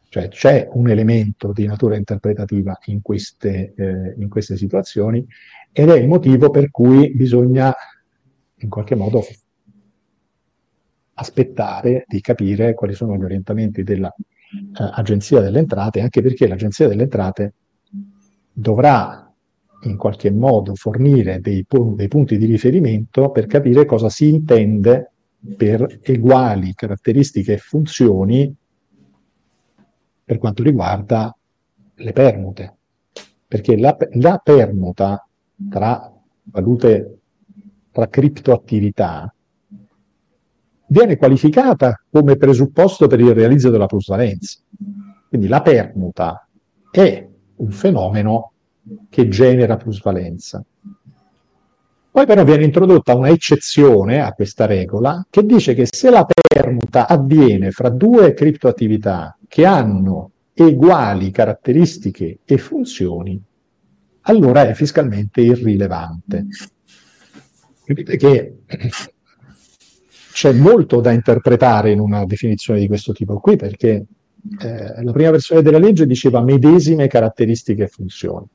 [0.10, 5.26] Cioè c'è un elemento di natura interpretativa in queste, eh, in queste situazioni
[5.72, 7.74] ed è il motivo per cui bisogna
[8.58, 9.26] in qualche modo
[11.16, 17.04] aspettare di capire quali sono gli orientamenti dell'Agenzia eh, delle Entrate, anche perché l'Agenzia delle
[17.04, 17.54] Entrate
[18.52, 19.32] dovrà
[19.84, 25.12] in qualche modo fornire dei, dei punti di riferimento per capire cosa si intende
[25.58, 28.56] per uguali caratteristiche e funzioni
[30.24, 31.36] per quanto riguarda
[31.96, 32.78] le permute.
[33.48, 35.28] Perché la, la permuta
[35.70, 36.12] tra
[36.44, 37.20] valute,
[37.92, 39.34] tra criptoattività,
[40.88, 44.60] viene qualificata come presupposto per il realizzo della plusvalenza.
[45.28, 46.48] Quindi la permuta
[46.92, 48.52] è un fenomeno
[49.10, 50.64] che genera plusvalenza.
[52.12, 57.08] Poi però viene introdotta una eccezione a questa regola che dice che se la permuta
[57.08, 63.42] avviene fra due criptoattività che hanno uguali caratteristiche e funzioni,
[64.22, 66.46] allora è fiscalmente irrilevante.
[67.84, 68.58] Capite che
[70.34, 74.06] c'è molto da interpretare in una definizione di questo tipo qui, perché
[74.60, 78.46] eh, la prima versione della legge diceva medesime caratteristiche e funzioni.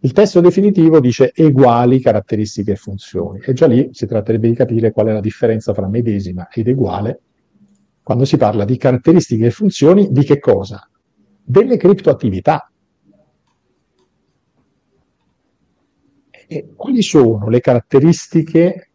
[0.00, 4.90] Il testo definitivo dice uguali caratteristiche e funzioni e già lì si tratterebbe di capire
[4.90, 7.20] qual è la differenza fra medesima ed uguale
[8.02, 10.88] quando si parla di caratteristiche e funzioni di che cosa?
[11.44, 12.72] Delle criptoattività.
[16.46, 18.87] E quali sono le caratteristiche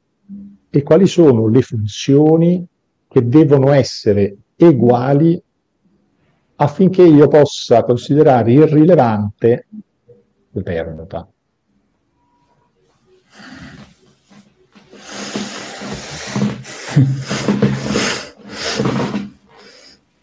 [0.76, 2.66] e quali sono le funzioni
[3.08, 5.40] che devono essere uguali
[6.56, 9.68] affinché io possa considerare irrilevante
[10.64, 11.28] perdita.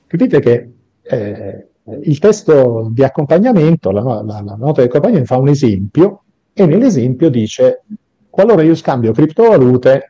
[0.08, 0.72] Capite che
[1.02, 1.68] eh,
[2.02, 7.30] il testo di accompagnamento, la, la, la nota di accompagnamento fa un esempio e nell'esempio
[7.30, 7.84] dice
[8.28, 10.09] qualora io scambio criptovalute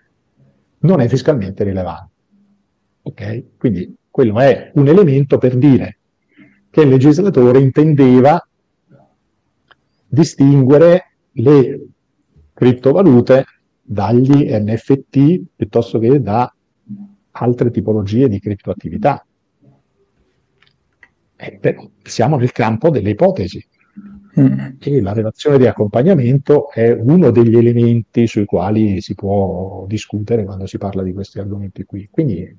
[0.81, 2.11] non è fiscalmente rilevante.
[3.03, 3.45] Ok?
[3.57, 5.99] Quindi quello è un elemento per dire
[6.70, 8.45] che il legislatore intendeva
[10.07, 11.87] distinguere le
[12.53, 13.45] criptovalute
[13.81, 16.53] dagli NFT piuttosto che da
[17.33, 19.24] altre tipologie di criptoattività.
[21.37, 23.64] Eh, siamo nel campo delle ipotesi
[24.39, 24.59] mm.
[24.78, 30.66] e la relazione di accompagnamento è uno degli elementi sui quali si può discutere quando
[30.66, 32.09] si parla di questi argomenti qui.
[32.11, 32.57] Quindi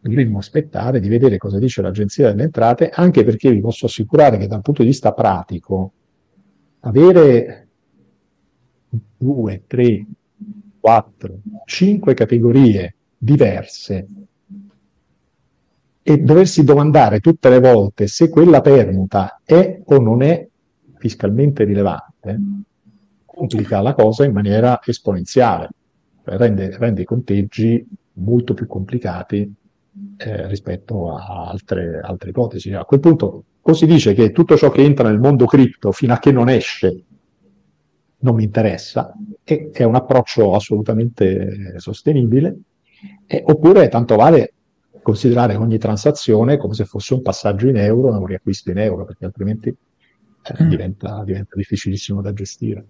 [0.00, 4.46] dovremmo aspettare di vedere cosa dice l'Agenzia delle Entrate, anche perché vi posso assicurare che
[4.46, 5.92] dal punto di vista pratico
[6.80, 7.68] avere
[9.16, 10.06] due, tre,
[10.80, 14.08] quattro, cinque categorie diverse
[16.02, 20.48] e doversi domandare tutte le volte se quella permuta è o non è
[21.00, 22.38] fiscalmente rilevante
[23.24, 25.70] complica la cosa in maniera esponenziale,
[26.22, 27.84] cioè rende, rende i conteggi
[28.14, 29.50] molto più complicati
[30.18, 32.72] eh, rispetto a altre, altre ipotesi.
[32.74, 36.12] A quel punto o si dice che tutto ciò che entra nel mondo cripto fino
[36.12, 37.04] a che non esce
[38.22, 42.58] non mi interessa, e è un approccio assolutamente sostenibile,
[43.26, 44.52] e, oppure tanto vale
[45.00, 49.24] considerare ogni transazione come se fosse un passaggio in euro, un riacquisto in euro, perché
[49.24, 49.74] altrimenti
[50.42, 50.68] eh, mm.
[50.68, 52.84] diventa, diventa difficilissimo da gestire.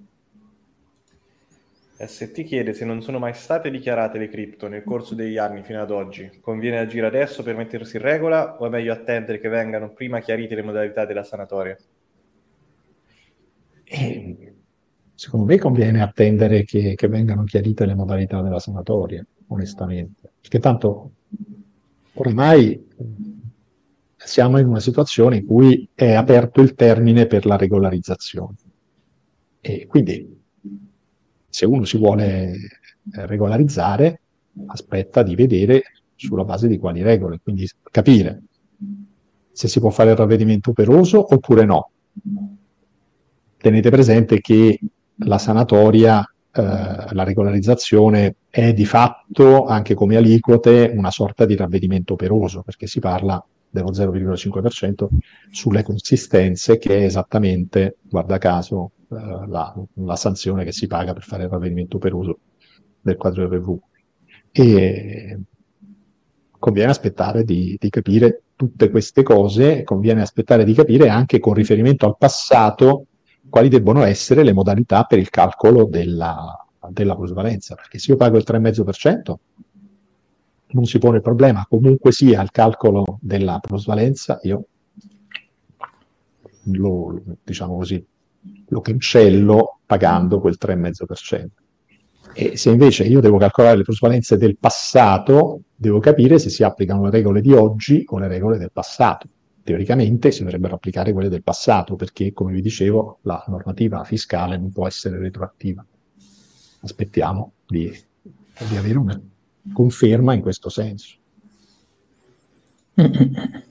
[2.06, 5.82] ST chiede se non sono mai state dichiarate le cripto nel corso degli anni fino
[5.82, 6.30] ad oggi.
[6.40, 10.54] Conviene agire adesso per mettersi in regola o è meglio attendere che vengano prima chiarite
[10.54, 11.76] le modalità della sanatoria?
[13.84, 14.54] Eh,
[15.14, 20.30] secondo me conviene attendere che, che, vengano chiarite le modalità della sanatoria, onestamente.
[20.40, 21.10] Perché tanto
[22.14, 22.88] ormai
[24.24, 28.54] siamo in una situazione in cui è aperto il termine per la regolarizzazione.
[29.60, 30.38] E quindi
[31.48, 34.20] se uno si vuole eh, regolarizzare,
[34.66, 35.82] aspetta di vedere
[36.14, 38.42] sulla base di quali regole, quindi capire
[39.52, 41.90] se si può fare il ravvedimento operoso oppure no.
[43.56, 44.78] Tenete presente che
[45.16, 46.20] la sanatoria,
[46.52, 52.86] eh, la regolarizzazione è di fatto anche come aliquote una sorta di ravvedimento operoso, perché
[52.86, 55.06] si parla dello 0,5%
[55.50, 61.22] sulle consistenze che è esattamente, guarda caso, eh, la, la, sanzione che si paga per
[61.22, 62.38] fare il ravvedimento per uso
[63.00, 63.78] del quadro RV.
[64.52, 65.38] E
[66.58, 72.06] conviene aspettare di, di capire tutte queste cose, conviene aspettare di capire anche con riferimento
[72.06, 73.06] al passato
[73.48, 78.36] quali debbono essere le modalità per il calcolo della, della plusvalenza, perché se io pago
[78.36, 79.34] il 3,5%
[80.72, 84.64] non si pone il problema, comunque sia il calcolo della plusvalenza, io
[86.64, 88.04] lo, diciamo così,
[88.68, 91.46] lo cancello pagando quel 3,5%.
[92.32, 97.04] E se invece io devo calcolare le plusvalenze del passato, devo capire se si applicano
[97.04, 99.28] le regole di oggi o le regole del passato.
[99.62, 104.70] Teoricamente si dovrebbero applicare quelle del passato, perché, come vi dicevo, la normativa fiscale non
[104.70, 105.84] può essere retroattiva.
[106.82, 107.92] Aspettiamo di,
[108.68, 109.20] di avere una
[109.72, 111.16] conferma in questo senso.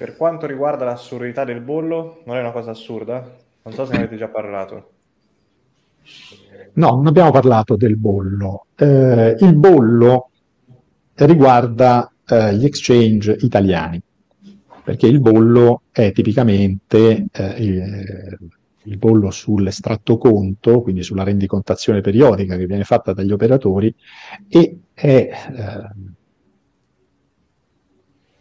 [0.00, 3.36] Per quanto riguarda l'assurdità del bollo, non è una cosa assurda?
[3.62, 4.90] Non so se ne avete già parlato.
[6.74, 8.66] No, non abbiamo parlato del bollo.
[8.76, 10.30] Eh, il bollo
[11.14, 14.00] riguarda eh, gli exchange italiani,
[14.82, 18.38] perché il bollo è tipicamente eh,
[18.84, 23.94] il, bollo sull'estratto conto, quindi sulla rendicontazione periodica che viene fatta dagli operatori,
[24.48, 25.30] e è eh,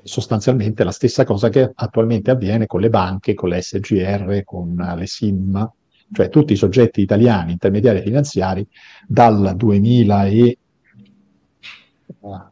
[0.03, 5.05] sostanzialmente la stessa cosa che attualmente avviene con le banche, con le SGR, con le
[5.05, 5.71] SIM,
[6.11, 8.67] cioè tutti i soggetti italiani intermediari finanziari
[9.07, 10.57] dal 2000 e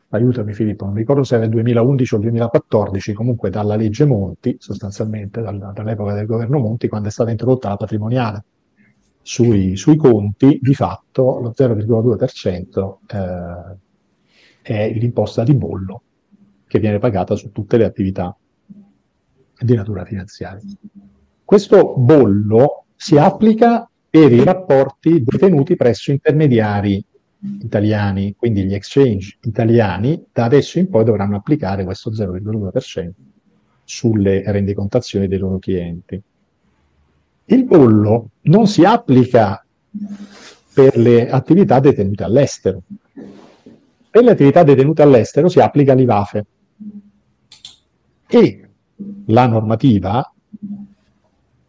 [0.09, 4.55] aiutami Filippo, non ricordo se era il 2011 o il 2014, comunque dalla legge Monti,
[4.59, 8.43] sostanzialmente dal, dall'epoca del governo Monti, quando è stata introdotta la patrimoniale
[9.21, 13.77] sui, sui conti, di fatto lo 0,2% eh,
[14.61, 16.01] è l'imposta di bollo
[16.65, 18.35] che viene pagata su tutte le attività
[19.59, 20.61] di natura finanziaria.
[21.43, 27.03] Questo bollo si applica per i rapporti detenuti presso intermediari
[27.61, 33.11] italiani, quindi gli exchange italiani da adesso in poi dovranno applicare questo 0,2%
[33.83, 36.21] sulle rendicontazioni dei loro clienti.
[37.45, 39.65] Il bollo non si applica
[40.73, 42.81] per le attività detenute all'estero.
[44.09, 46.45] Per le attività detenute all'estero si applica l'IVAFE,
[48.27, 48.69] e
[49.27, 50.33] la normativa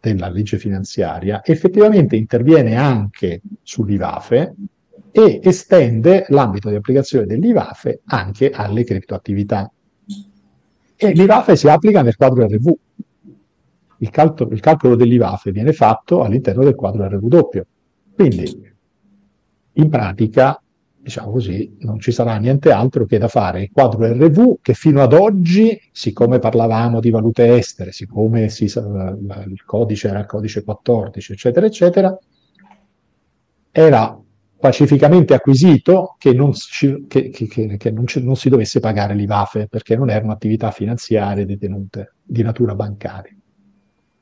[0.01, 4.55] della legge finanziaria effettivamente interviene anche sull'IVAFE
[5.11, 9.71] e estende l'ambito di applicazione dell'IVAFE anche alle criptoattività.
[10.95, 12.73] E l'IVAFE si applica nel quadro RV.
[13.99, 17.61] Il, calcolo, il calcolo dell'IVAFE viene fatto all'interno del quadro RW.
[18.13, 18.73] Quindi,
[19.73, 20.61] in pratica,
[20.97, 25.01] diciamo così, non ci sarà niente altro che da fare il quadro RV che fino
[25.01, 31.31] ad oggi, siccome parlavamo di valute estere, siccome si, il codice era il codice 14,
[31.31, 32.17] eccetera, eccetera,
[33.71, 34.21] era
[34.59, 39.67] pacificamente acquisito che non, ci, che, che, che non, ci, non si dovesse pagare l'IVAFE
[39.67, 43.35] perché non erano attività finanziarie detenute di natura bancaria.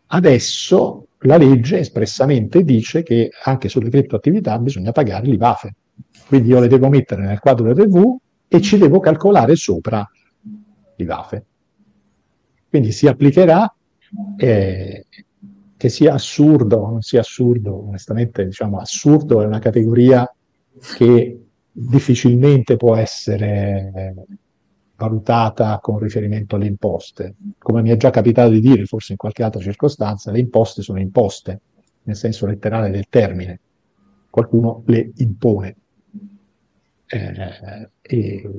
[0.10, 5.76] Adesso la legge espressamente dice che anche sulle criptoattività bisogna pagare l'IVAFE
[6.28, 8.18] quindi io le devo mettere nel quadro RV
[8.48, 10.08] e ci devo calcolare sopra
[10.96, 11.46] l'IVAFE.
[12.70, 13.74] Quindi si applicherà,
[14.38, 15.06] eh,
[15.78, 20.30] che sia assurdo non sia assurdo, onestamente diciamo assurdo è una categoria
[20.96, 24.14] che difficilmente può essere
[24.98, 27.36] valutata con riferimento alle imposte.
[27.60, 31.00] Come mi è già capitato di dire, forse in qualche altra circostanza, le imposte sono
[31.00, 31.62] imposte,
[32.04, 33.60] nel senso letterale del termine.
[34.30, 35.76] Qualcuno le impone.
[37.10, 38.50] Eh, e,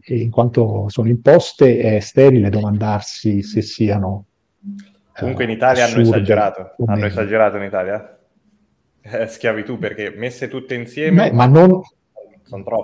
[0.00, 4.26] e, in quanto sono imposte è sterile domandarsi se siano
[5.18, 6.74] comunque in Italia hanno esagerato.
[6.86, 8.18] hanno esagerato in Italia?
[9.00, 11.82] Eh, schiavitù perché messe tutte insieme Beh, ma non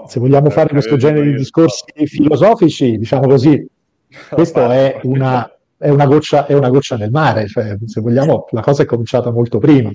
[0.07, 3.67] se vogliamo fare questo genere di discorsi filosofici diciamo così
[4.29, 8.61] questo è una, è, una goccia, è una goccia nel mare cioè, se vogliamo la
[8.61, 9.91] cosa è cominciata molto prima.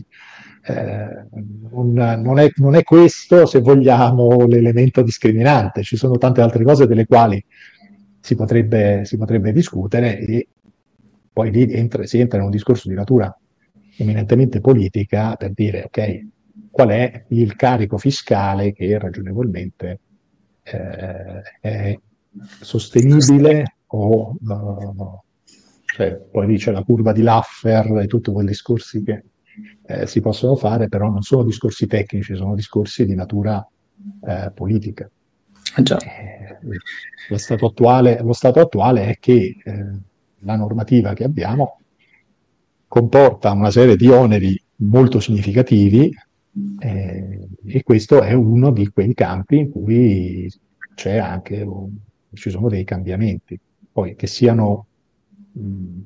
[0.68, 1.28] Eh,
[1.70, 5.84] non, non, è, non, è, questo, se vogliamo, l'elemento discriminante.
[5.84, 7.44] Ci sono tante altre cose delle quali
[8.20, 10.48] si potrebbe, si potrebbe discutere e
[11.36, 13.38] poi lì entra, si entra in un discorso di natura
[13.98, 16.28] eminentemente politica per dire, ok,
[16.72, 20.00] qual è il carico fiscale che ragionevolmente
[20.64, 22.00] eh, è
[22.62, 25.26] sostenibile o no,
[25.84, 29.24] cioè, poi lì c'è la curva di Laffer e tutti quei discorsi che
[29.88, 33.66] eh, si possono fare, però non sono discorsi tecnici, sono discorsi di natura
[34.26, 35.10] eh, politica.
[36.00, 36.58] Eh,
[37.28, 40.00] lo, stato attuale, lo, stato attuale, è che eh,
[40.46, 41.80] la normativa che abbiamo
[42.88, 46.14] comporta una serie di oneri molto significativi
[46.80, 50.50] eh, e questo è uno di quei campi in cui
[50.94, 51.90] c'è anche un,
[52.34, 53.60] ci sono dei cambiamenti.
[53.92, 54.86] Poi che siano
[55.52, 56.00] mh,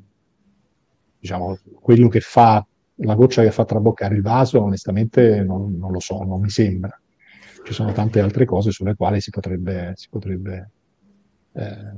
[1.20, 2.66] diciamo, quello che fa
[3.02, 7.00] la goccia che fa traboccare il vaso, onestamente non, non, lo so, non mi sembra.
[7.64, 10.72] Ci sono tante altre cose sulle quali si potrebbe, si potrebbe
[11.54, 11.94] eh,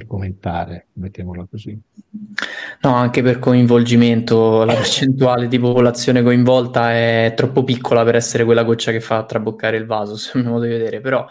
[0.00, 1.78] argomentare, mettiamola così.
[2.80, 8.64] No, anche per coinvolgimento, la percentuale di popolazione coinvolta è troppo piccola per essere quella
[8.64, 11.26] goccia che fa traboccare il vaso, se mi modo di vedere, però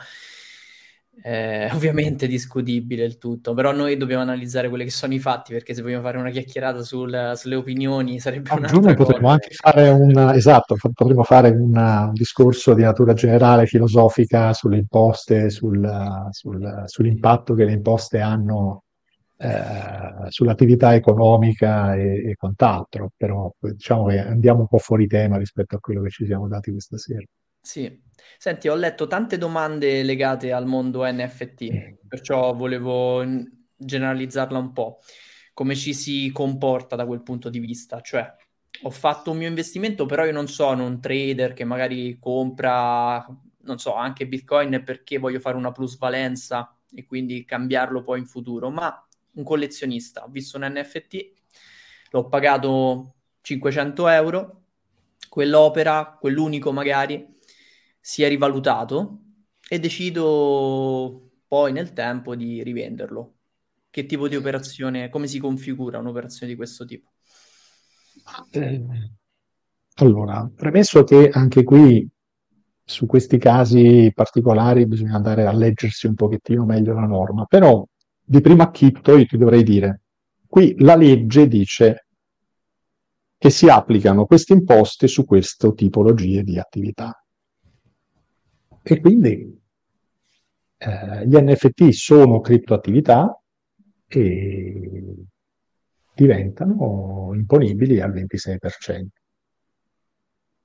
[1.22, 5.74] eh, ovviamente discutibile il tutto, però noi dobbiamo analizzare quelli che sono i fatti, perché
[5.74, 10.32] se vogliamo fare una chiacchierata sul, sulle opinioni sarebbe A giugno potremmo anche fare un,
[10.34, 17.54] esatto, potremmo fare una, un discorso di natura generale, filosofica, sulle imposte, sul, sul, sull'impatto
[17.54, 18.84] che le imposte hanno
[19.38, 25.76] eh, sull'attività economica e, e quant'altro, però diciamo che andiamo un po' fuori tema rispetto
[25.76, 27.26] a quello che ci siamo dati questa sera.
[27.66, 28.04] Sì,
[28.38, 33.24] senti, ho letto tante domande legate al mondo NFT, perciò volevo
[33.78, 35.00] generalizzarla un po'.
[35.54, 38.02] Come ci si comporta da quel punto di vista?
[38.02, 38.36] Cioè,
[38.82, 43.26] ho fatto un mio investimento, però io non sono un trader che magari compra,
[43.62, 48.70] non so, anche Bitcoin perché voglio fare una plusvalenza e quindi cambiarlo poi in futuro,
[48.72, 51.32] ma un collezionista, ho visto un NFT,
[52.12, 54.64] l'ho pagato 500 euro,
[55.30, 57.32] quell'opera, quell'unico magari,
[58.06, 59.20] si è rivalutato
[59.66, 63.36] e decido poi nel tempo di rivenderlo.
[63.90, 67.12] Che tipo di operazione, come si configura un'operazione di questo tipo?
[68.52, 68.84] Eh,
[69.96, 72.06] allora, premesso che anche qui
[72.84, 77.88] su questi casi particolari bisogna andare a leggersi un pochettino meglio la norma, però
[78.22, 80.02] di primo acchitto io ti dovrei dire,
[80.46, 82.08] qui la legge dice
[83.38, 87.23] che si applicano queste imposte su queste tipologie di attività.
[88.84, 89.62] E quindi
[90.78, 93.42] eh, gli NFT sono criptoattività
[94.08, 95.16] e
[96.14, 99.08] diventano imponibili al 26%.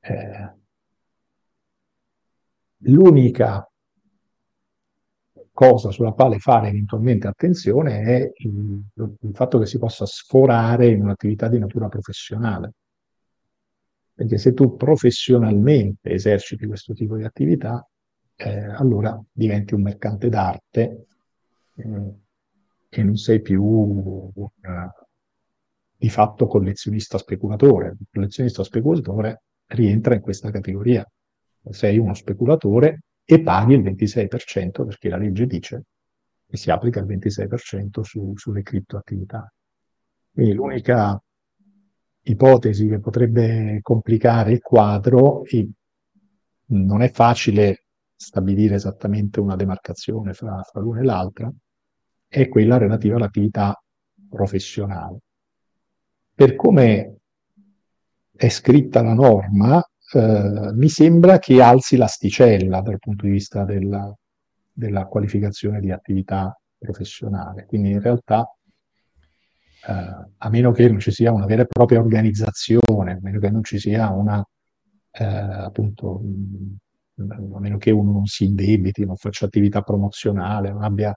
[0.01, 0.53] Eh,
[2.83, 3.69] l'unica
[5.53, 11.03] cosa sulla quale fare eventualmente attenzione è il, il, fatto che si possa sforare in
[11.03, 12.73] un'attività di natura professionale.
[14.15, 17.85] Perché se tu professionalmente eserciti questo tipo di attività,
[18.41, 21.07] eh, allora diventi un mercante d'arte
[21.75, 22.15] eh,
[22.89, 24.31] e non sei più un,
[25.97, 27.97] di fatto collezionista speculatore.
[27.99, 31.05] Il collezionista speculatore rientra in questa categoria.
[31.71, 35.85] Sei uno speculatore e paghi il 26% perché la legge dice
[36.47, 39.53] che si applica il 26% su, sulle criptoattività.
[40.33, 41.21] Quindi l'unica
[42.23, 45.43] ipotesi che potrebbe complicare il quadro,
[46.67, 47.83] non è facile
[48.19, 51.51] stabilire esattamente una demarcazione fra, fra l'una e l'altra,
[52.27, 53.81] è quella relativa all'attività
[54.29, 55.19] professionale.
[56.35, 57.17] Per come
[58.35, 64.13] è scritta la norma, eh, mi sembra che alzi l'asticella dal punto di vista della,
[64.73, 67.67] della qualificazione di attività professionale.
[67.67, 68.53] Quindi in realtà
[69.87, 73.51] eh, a meno che non ci sia una vera e propria organizzazione, a meno che
[73.51, 74.45] non ci sia una,
[75.13, 76.21] eh, appunto,
[77.19, 81.17] a meno che uno non si indebiti, non faccia attività promozionale, non abbia,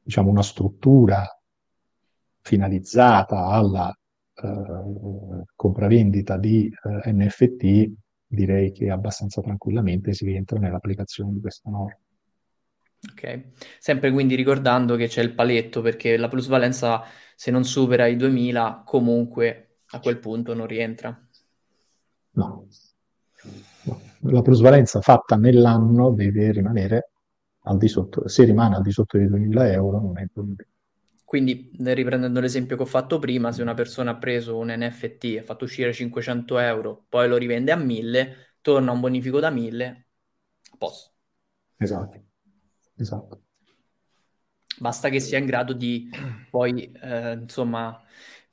[0.00, 1.24] diciamo, una struttura
[2.42, 3.92] finalizzata alla
[4.34, 7.92] eh, compravendita di eh, NFT,
[8.26, 11.98] direi che abbastanza tranquillamente si rientra nell'applicazione di questa norma.
[13.12, 17.02] Ok, sempre quindi ricordando che c'è il paletto perché la plusvalenza
[17.34, 21.18] se non supera i 2000 comunque a quel punto non rientra.
[22.32, 22.66] No.
[24.22, 27.10] La plusvalenza fatta nell'anno deve rimanere
[27.64, 30.68] al di sotto, se rimane al di sotto dei 2000 euro non è imponibile.
[31.24, 35.44] Quindi, riprendendo l'esempio che ho fatto prima, se una persona ha preso un NFT, ha
[35.44, 40.06] fatto uscire 500 euro, poi lo rivende a 1000, torna un bonifico da 1000,
[40.72, 41.12] a posto.
[41.76, 42.20] Esatto.
[42.96, 43.42] Esatto.
[44.78, 46.10] Basta che sia in grado di
[46.50, 48.02] poi, eh, insomma,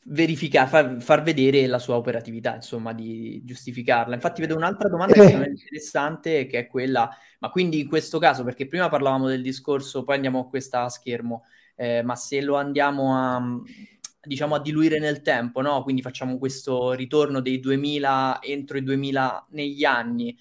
[0.10, 4.16] verificare, far, far, vedere la sua operatività, insomma, di giustificarla.
[4.16, 8.44] Infatti vedo un'altra domanda che è interessante, che è quella, ma quindi in questo caso,
[8.44, 11.44] perché prima parlavamo del discorso, poi andiamo a questa schermo,
[11.76, 13.62] eh, ma se lo andiamo a
[14.28, 15.84] diciamo a diluire nel tempo, no?
[15.84, 20.38] Quindi facciamo questo ritorno dei 2000 entro i 2000 negli anni.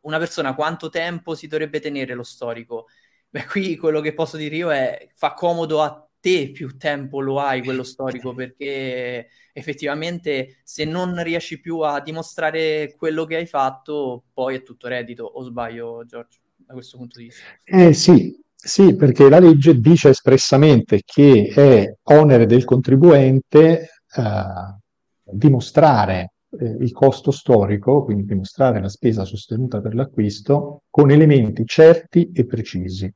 [0.00, 2.86] Una persona quanto tempo si dovrebbe tenere lo storico?
[3.30, 7.40] Beh, qui quello che posso dire io è fa comodo a te più tempo lo
[7.40, 14.24] hai quello storico perché effettivamente se non riesci più a dimostrare quello che hai fatto
[14.32, 17.42] poi è tutto reddito o sbaglio Giorgio da questo punto di vista?
[17.64, 24.78] Eh sì sì perché la legge dice espressamente che è onere del contribuente eh,
[25.24, 32.30] dimostrare eh, il costo storico, quindi dimostrare la spesa sostenuta per l'acquisto, con elementi certi
[32.32, 33.10] e precisi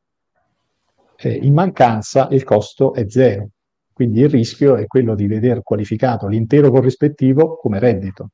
[1.25, 3.49] eh, in mancanza il costo è zero.
[3.93, 8.31] Quindi il rischio è quello di veder qualificato l'intero corrispettivo come reddito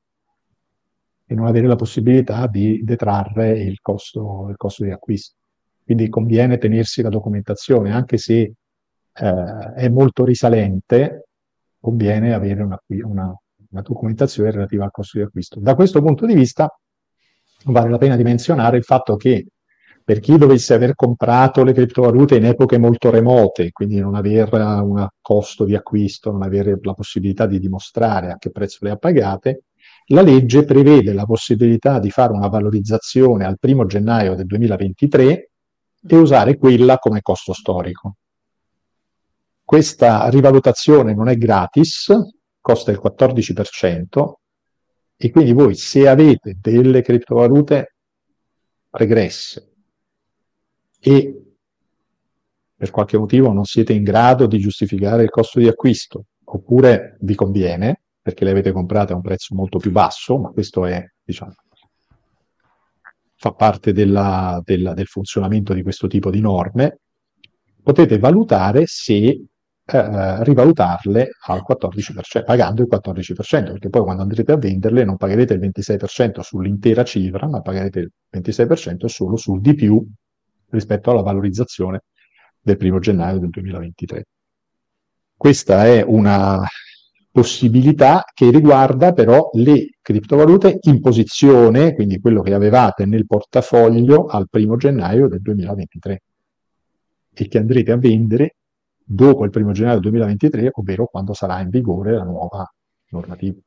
[1.26, 5.36] e non avere la possibilità di detrarre il costo, il costo di acquisto.
[5.84, 8.41] Quindi conviene tenersi la documentazione, anche se
[9.12, 11.26] eh, è molto risalente,
[11.78, 13.34] conviene avere una, una,
[13.70, 15.61] una documentazione relativa al costo di acquisto.
[15.61, 16.68] Da questo punto di vista
[17.66, 19.47] vale la pena di menzionare il fatto che
[20.11, 25.07] per chi dovesse aver comprato le criptovalute in epoche molto remote, quindi non avere un
[25.21, 29.67] costo di acquisto, non avere la possibilità di dimostrare a che prezzo le ha pagate,
[30.07, 35.51] la legge prevede la possibilità di fare una valorizzazione al primo gennaio del 2023
[36.05, 38.17] e usare quella come costo storico.
[39.65, 42.13] Questa rivalutazione non è gratis,
[42.61, 44.33] costa il 14%,
[45.17, 47.95] e quindi voi se avete delle criptovalute
[48.91, 49.70] regresse
[51.01, 51.43] e
[52.77, 57.35] per qualche motivo non siete in grado di giustificare il costo di acquisto, oppure vi
[57.35, 61.53] conviene perché le avete comprate a un prezzo molto più basso, ma questo è, diciamo,
[63.35, 67.01] fa parte della, della, del funzionamento di questo tipo di norme,
[67.83, 69.47] potete valutare se
[69.93, 75.55] eh, rivalutarle al 14%, pagando il 14%, perché poi quando andrete a venderle non pagherete
[75.55, 80.07] il 26% sull'intera cifra, ma pagherete il 26% solo sul di più
[80.71, 82.03] rispetto alla valorizzazione
[82.61, 84.25] del primo gennaio del 2023.
[85.37, 86.66] Questa è una
[87.31, 94.49] possibilità che riguarda però le criptovalute in posizione, quindi quello che avevate nel portafoglio al
[94.51, 96.23] primo gennaio del 2023
[97.33, 98.57] e che andrete a vendere
[99.03, 102.68] dopo il primo gennaio del 2023, ovvero quando sarà in vigore la nuova
[103.11, 103.61] normativa.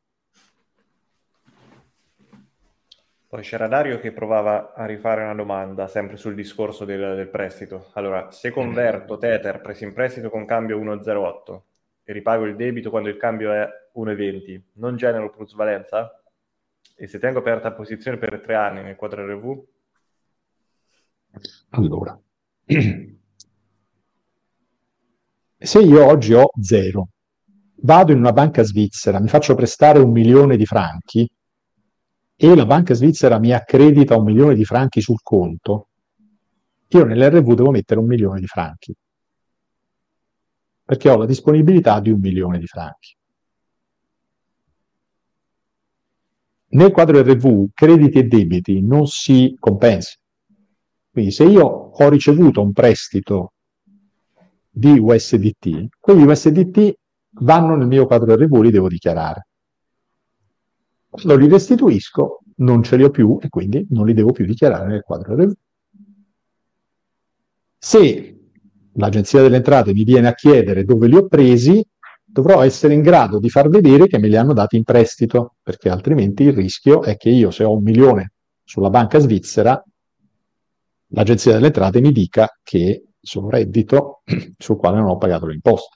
[3.33, 7.89] Poi c'era Dario che provava a rifare una domanda, sempre sul discorso del, del prestito.
[7.93, 11.61] Allora, se converto Tether preso in prestito con cambio 1,08
[12.03, 16.21] e ripago il debito quando il cambio è 1,20, non genero plusvalenza?
[16.95, 19.63] E se tengo aperta posizione per tre anni nel quadro RV?
[21.69, 22.15] Allora,
[25.57, 27.07] se io oggi ho zero,
[27.77, 31.27] vado in una banca svizzera, mi faccio prestare un milione di franchi,
[32.35, 35.89] e la banca svizzera mi accredita un milione di franchi sul conto,
[36.89, 38.93] io nell'RV devo mettere un milione di franchi,
[40.83, 43.15] perché ho la disponibilità di un milione di franchi.
[46.73, 50.21] Nel quadro RV crediti e debiti non si compensano.
[51.11, 53.53] Quindi se io ho ricevuto un prestito
[54.71, 56.93] di USDT, quegli USDT
[57.41, 59.49] vanno nel mio quadro RV, li devo dichiarare
[61.23, 64.87] lo li restituisco, non ce li ho più e quindi non li devo più dichiarare
[64.87, 65.53] nel quadro RV.
[67.77, 68.37] Se
[68.93, 71.85] l'Agenzia delle Entrate mi viene a chiedere dove li ho presi,
[72.23, 75.89] dovrò essere in grado di far vedere che me li hanno dati in prestito, perché
[75.89, 78.33] altrimenti il rischio è che io se ho un milione
[78.63, 79.83] sulla banca svizzera,
[81.07, 84.21] l'agenzia delle entrate mi dica che sono reddito
[84.57, 85.95] sul quale non ho pagato l'imposta.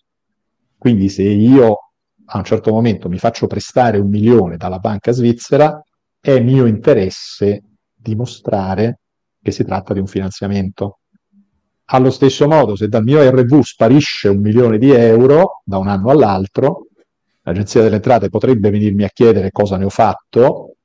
[0.78, 1.87] Quindi se io
[2.30, 5.82] a un certo momento mi faccio prestare un milione dalla banca svizzera,
[6.20, 7.64] è mio interesse
[7.96, 9.00] dimostrare
[9.42, 11.00] che si tratta di un finanziamento.
[11.86, 16.10] Allo stesso modo, se dal mio RV sparisce un milione di euro da un anno
[16.10, 16.88] all'altro,
[17.44, 20.76] l'Agenzia delle Entrate potrebbe venirmi a chiedere cosa ne ho fatto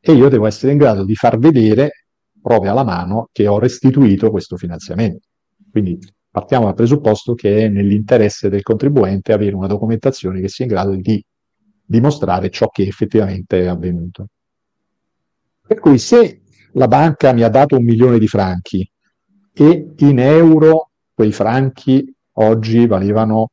[0.00, 2.06] e io devo essere in grado di far vedere,
[2.40, 5.28] prove alla mano, che ho restituito questo finanziamento.
[5.70, 5.96] Quindi
[6.32, 10.96] partiamo dal presupposto che è nell'interesse del contribuente avere una documentazione che sia in grado
[10.96, 11.22] di
[11.84, 14.28] dimostrare ciò che effettivamente è avvenuto.
[15.66, 16.40] Per cui se
[16.72, 18.90] la banca mi ha dato un milione di franchi
[19.52, 23.50] e in euro quei franchi oggi valevano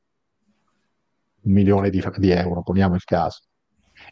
[1.42, 3.42] un milione di, di euro, poniamo il caso,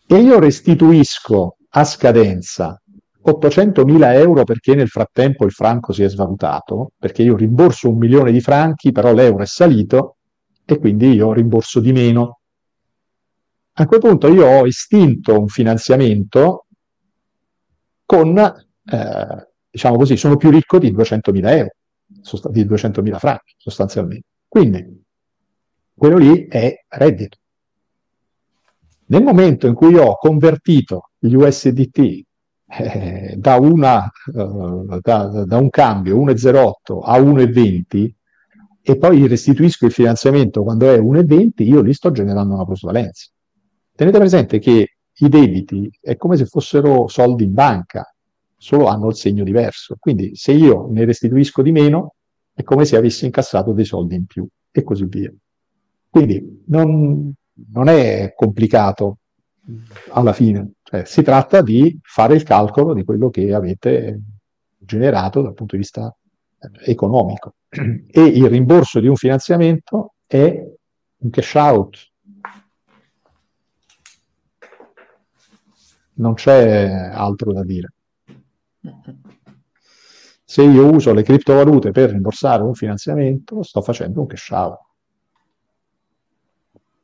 [0.05, 2.81] e io restituisco a scadenza
[3.27, 8.31] 800.000 euro perché nel frattempo il franco si è svalutato, perché io rimborso un milione
[8.31, 10.15] di franchi, però l'euro è salito
[10.63, 12.39] e quindi io rimborso di meno.
[13.73, 16.67] A quel punto io ho estinto un finanziamento
[18.05, 21.71] con, eh, diciamo così, sono più ricco di 200.000 euro,
[22.49, 24.27] di 200.000 franchi sostanzialmente.
[24.47, 25.03] Quindi
[25.93, 27.37] quello lì è reddito.
[29.09, 32.26] Nel momento in cui ho convertito gli USDT
[32.69, 38.09] eh, da, una, uh, da, da, un cambio 1,08 a 1,20
[38.81, 43.29] e poi restituisco il finanziamento quando è 1,20, io lì sto generando una plusvalenza.
[43.95, 48.13] Tenete presente che i debiti è come se fossero soldi in banca,
[48.55, 49.95] solo hanno il segno diverso.
[49.99, 52.15] Quindi se io ne restituisco di meno,
[52.53, 55.33] è come se avessi incassato dei soldi in più e così via.
[56.09, 57.33] Quindi non,
[57.71, 59.17] non è complicato
[60.09, 60.73] alla fine.
[60.89, 64.21] Cioè, si tratta di fare il calcolo di quello che avete
[64.77, 66.15] generato dal punto di vista
[66.59, 67.55] eh, economico.
[67.69, 70.65] E il rimborso di un finanziamento è
[71.17, 72.11] un cash out.
[76.13, 77.91] Non c'è altro da dire.
[80.45, 84.79] Se io uso le criptovalute per rimborsare un finanziamento, sto facendo un cash out.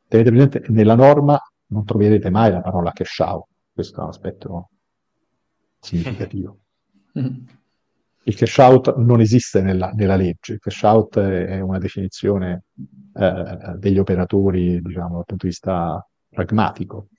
[0.08, 4.70] Tenete presente, nella norma non troverete mai la parola cash out, questo è un aspetto
[5.80, 6.60] significativo.
[8.26, 12.64] Il cash out non esiste nella, nella legge, il cash out è una definizione
[13.16, 17.10] eh, degli operatori, diciamo, dal punto di vista pragmatico,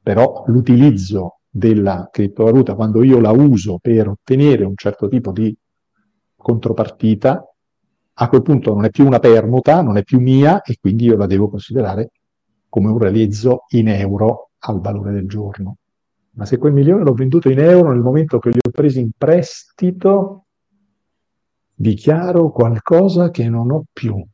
[0.00, 5.56] però l'utilizzo della criptovaluta quando io la uso per ottenere un certo tipo di
[6.36, 7.44] contropartita,
[8.12, 11.16] a quel punto non è più una permuta, non è più mia e quindi io
[11.16, 12.12] la devo considerare
[12.68, 15.78] come un realizzo in euro al valore del giorno.
[16.34, 19.10] Ma se quel milione l'ho venduto in euro nel momento che li ho presi in
[19.16, 20.46] prestito,
[21.74, 24.24] dichiaro qualcosa che non ho più.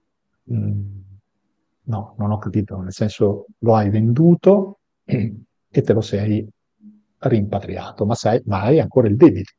[0.52, 0.80] Mm,
[1.84, 6.48] no, non ho capito, nel senso lo hai venduto e te lo sei
[7.18, 9.52] rimpatriato, ma, sai, ma hai ancora il debito.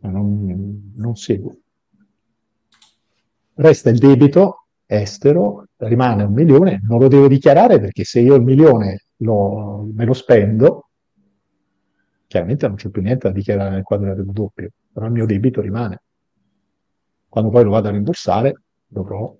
[0.00, 1.56] Non, non seguo.
[3.54, 8.42] Resta il debito estero, rimane un milione, non lo devo dichiarare perché se io il
[8.42, 10.88] milione lo, me lo spendo,
[12.26, 15.60] chiaramente non c'è più niente da dichiarare nel quadro del doppio, però il mio debito
[15.60, 16.02] rimane.
[17.28, 19.34] Quando poi lo vado a rimborsare dovrò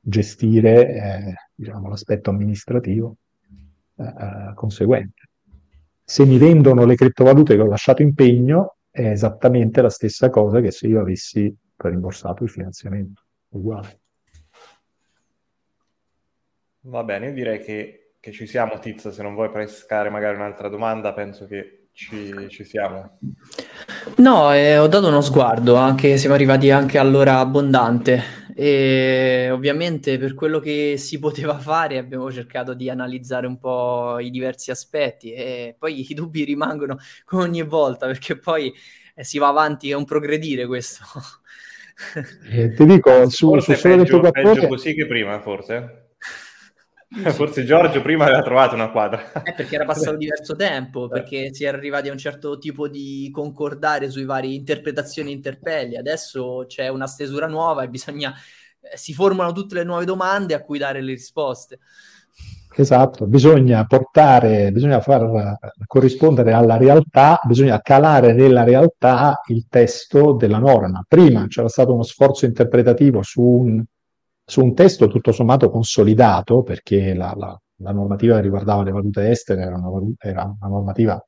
[0.00, 3.16] gestire eh, diciamo, l'aspetto amministrativo
[3.96, 5.28] eh, eh conseguente.
[6.04, 10.70] Se mi vendono le criptovalute che ho lasciato impegno, è esattamente la stessa cosa che
[10.70, 14.00] se io avessi rimborsato il finanziamento, uguale.
[16.82, 19.10] Va bene, direi che, che, ci siamo, Tizio.
[19.10, 23.18] Se non vuoi pescare magari un'altra domanda, penso che ci, ci siamo.
[24.18, 28.40] No, eh, ho dato uno sguardo, anche siamo arrivati anche all'ora abbondante.
[28.54, 34.30] E ovviamente per quello che si poteva fare abbiamo cercato di analizzare un po' i
[34.30, 38.72] diversi aspetti e poi i dubbi rimangono come ogni volta perché poi
[39.14, 41.04] eh, si va avanti, è un progredire questo.
[42.50, 46.01] Eh, ti dico, su, forse su peggio, peggio così che prima, forse?
[47.32, 49.32] Forse Giorgio prima aveva trovato una quadra.
[49.42, 53.28] Eh, perché era passato diverso tempo, perché si è arrivati a un certo tipo di
[53.32, 55.96] concordare sui vari interpretazioni e interpelli.
[55.96, 58.32] Adesso c'è una stesura nuova e bisogna...
[58.80, 61.78] Eh, si formano tutte le nuove domande a cui dare le risposte.
[62.74, 70.58] Esatto, bisogna portare, bisogna far corrispondere alla realtà, bisogna calare nella realtà il testo della
[70.58, 71.04] norma.
[71.06, 73.84] Prima c'era stato uno sforzo interpretativo su un
[74.52, 79.30] su un testo tutto sommato consolidato, perché la, la, la normativa che riguardava le valute
[79.30, 79.88] estere era una,
[80.18, 81.26] era una, normativa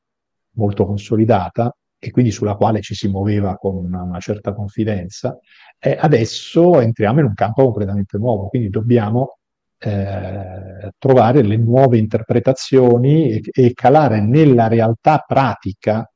[0.56, 5.38] molto consolidata e quindi sulla quale ci si muoveva con una, una certa confidenza,
[5.78, 9.38] e adesso entriamo in un campo completamente nuovo, quindi dobbiamo
[9.78, 16.06] eh, trovare le nuove interpretazioni e, e, calare nella realtà pratica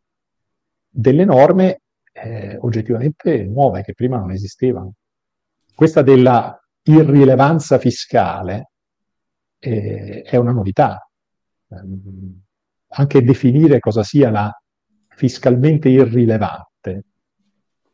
[0.86, 1.80] delle norme
[2.12, 4.92] eh, oggettivamente nuove che prima non esistevano.
[5.74, 6.54] Questa della
[6.88, 8.70] irrilevanza fiscale
[9.58, 11.08] eh, è una novità.
[11.68, 12.42] Um,
[12.90, 14.50] anche definire cosa sia la
[15.08, 17.04] fiscalmente irrilevante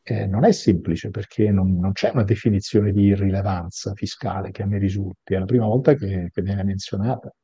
[0.06, 4.66] eh, non è semplice perché non, non, c'è una definizione di irrilevanza fiscale che a
[4.66, 7.34] me risulti, è la prima volta che, che viene menzionata.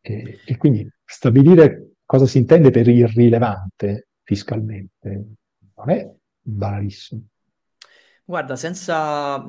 [0.00, 5.24] E, e, quindi stabilire cosa si intende per irrilevante fiscalmente
[5.74, 6.08] non è
[6.40, 7.22] banalissimo.
[8.24, 9.44] Guarda, senza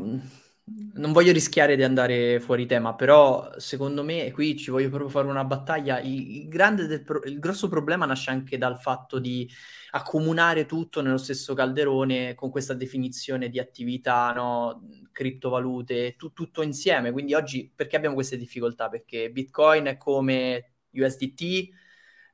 [0.93, 5.09] non voglio rischiare di andare fuori tema, però secondo me, e qui ci voglio proprio
[5.09, 9.49] fare una battaglia, il, il, pro- il, grosso problema nasce anche dal fatto di
[9.91, 14.87] accomunare tutto nello stesso calderone con questa definizione di attività, no?
[15.11, 17.11] criptovalute, tu- tutto insieme.
[17.11, 18.87] Quindi oggi perché abbiamo queste difficoltà?
[18.89, 21.69] Perché Bitcoin è come USDT,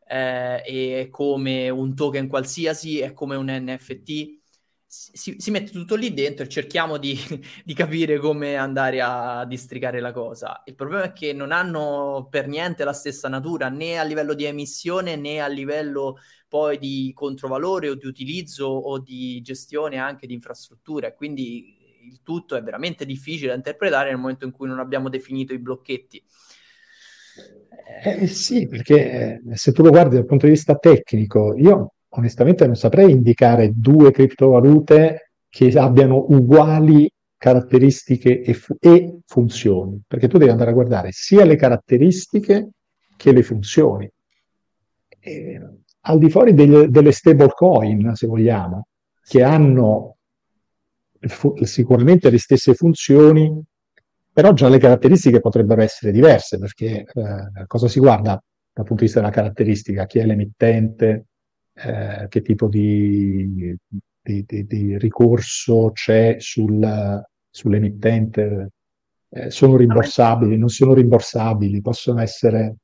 [0.08, 4.37] eh, è come un token qualsiasi, è come un NFT
[4.88, 7.18] si, si, mette tutto lì dentro e cerchiamo di,
[7.66, 10.64] di, capire come andare a districare la cosa.
[10.66, 14.46] Il problema è che non hanno per niente la stessa natura né a livello di
[14.46, 20.34] emissione né a livello poi di controvalore o di utilizzo o di gestione anche di
[20.34, 21.14] infrastrutture.
[21.14, 21.76] Quindi
[22.10, 25.60] il tutto è veramente difficile da interpretare nel momento in cui non abbiamo definito i
[25.60, 26.24] blocchetti.
[28.04, 32.66] Eh, sì, perché eh, se tu lo guardi dal punto di vista tecnico, io onestamente
[32.66, 40.38] non saprei indicare due criptovalute che abbiano uguali caratteristiche e, fu- e, funzioni, perché tu
[40.38, 42.70] devi andare a guardare sia le caratteristiche
[43.16, 44.10] che le funzioni.
[45.20, 45.62] E,
[46.02, 48.88] al di fuori delle, delle stablecoin, se vogliamo,
[49.24, 50.18] che hanno
[51.20, 53.62] fu- sicuramente le stesse funzioni,
[54.32, 59.06] però già le caratteristiche potrebbero essere diverse, perché eh, cosa si guarda dal punto di
[59.06, 60.06] vista della caratteristica?
[60.06, 61.27] Chi è l'emittente?
[61.78, 63.76] Eh, che tipo di,
[64.22, 68.72] di, di, di, ricorso c'è sul, sull'emittente,
[69.30, 72.78] eh, sono rimborsabili, non sono rimborsabili, possono essere...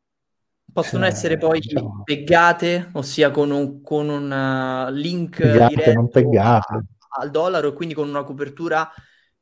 [0.72, 6.84] Possono eh, essere poi diciamo, peggate, ossia con un, con un uh, link peggate, diretto
[7.20, 8.90] al dollaro e quindi con una copertura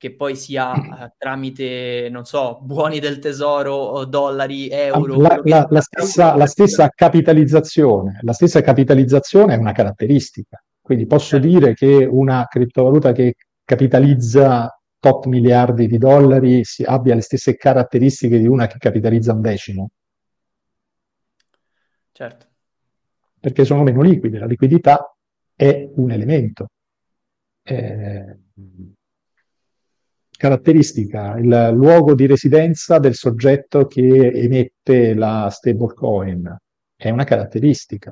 [0.02, 5.22] che poi sia uh, tramite, non so, buoni del tesoro, dollari, euro.
[5.22, 10.60] La, la, la, stessa, la, stessa, capitalizzazione, la stessa capitalizzazione è una caratteristica.
[10.82, 11.48] Quindi posso certo.
[11.48, 18.40] dire che una criptovaluta che capitalizza tot miliardi di dollari si, abbia le stesse caratteristiche
[18.40, 19.92] di una che capitalizza un decimo.
[22.12, 22.46] Certo.
[23.40, 25.16] Perché sono meno liquide, la liquidità
[25.56, 26.70] è un elemento.
[27.62, 28.40] Eh,
[30.42, 36.58] caratteristica, il luogo di residenza del soggetto che emette la stablecoin.
[36.96, 38.12] È una caratteristica.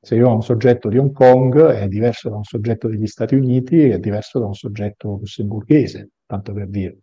[0.00, 3.34] Se io ho un soggetto di Hong Kong è diverso da un soggetto degli Stati
[3.34, 6.96] Uniti, è diverso da un soggetto lussemburghese, tanto per dire.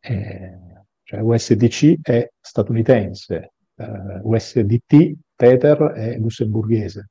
[0.00, 0.58] Eh,
[1.02, 7.10] cioè USDC è statunitense, eh, USDT, Tether è lussemburghese,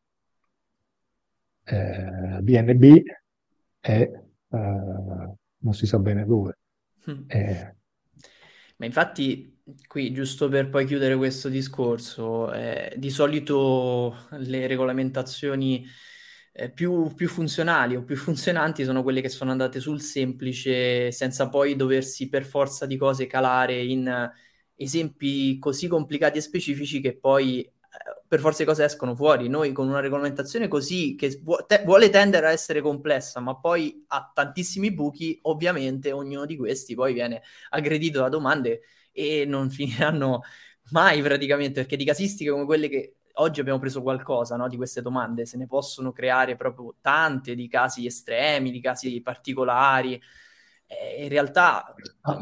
[1.64, 3.02] eh, BNB
[3.80, 4.12] è
[4.50, 6.58] eh, non si sa bene dove.
[7.10, 7.24] Mm.
[7.28, 7.76] Eh.
[8.78, 15.86] Ma infatti, qui giusto per poi chiudere questo discorso, eh, di solito le regolamentazioni
[16.54, 21.50] eh, più, più, funzionali o più funzionanti sono quelle che sono andate sul semplice senza
[21.50, 24.30] poi doversi per forza di cose calare in
[24.76, 27.72] esempi così complicati e specifici che poi
[28.32, 29.50] per forza di cose escono fuori.
[29.50, 31.42] Noi con una regolamentazione così che
[31.84, 37.12] vuole tendere a essere complessa, ma poi ha tantissimi buchi, ovviamente ognuno di questi poi
[37.12, 37.42] viene
[37.72, 40.44] aggredito da domande e non finiranno
[40.92, 45.02] mai praticamente, perché di casistiche come quelle che oggi abbiamo preso qualcosa no, di queste
[45.02, 50.14] domande, se ne possono creare proprio tante di casi estremi, di casi particolari.
[50.86, 52.42] Eh, in realtà, ah.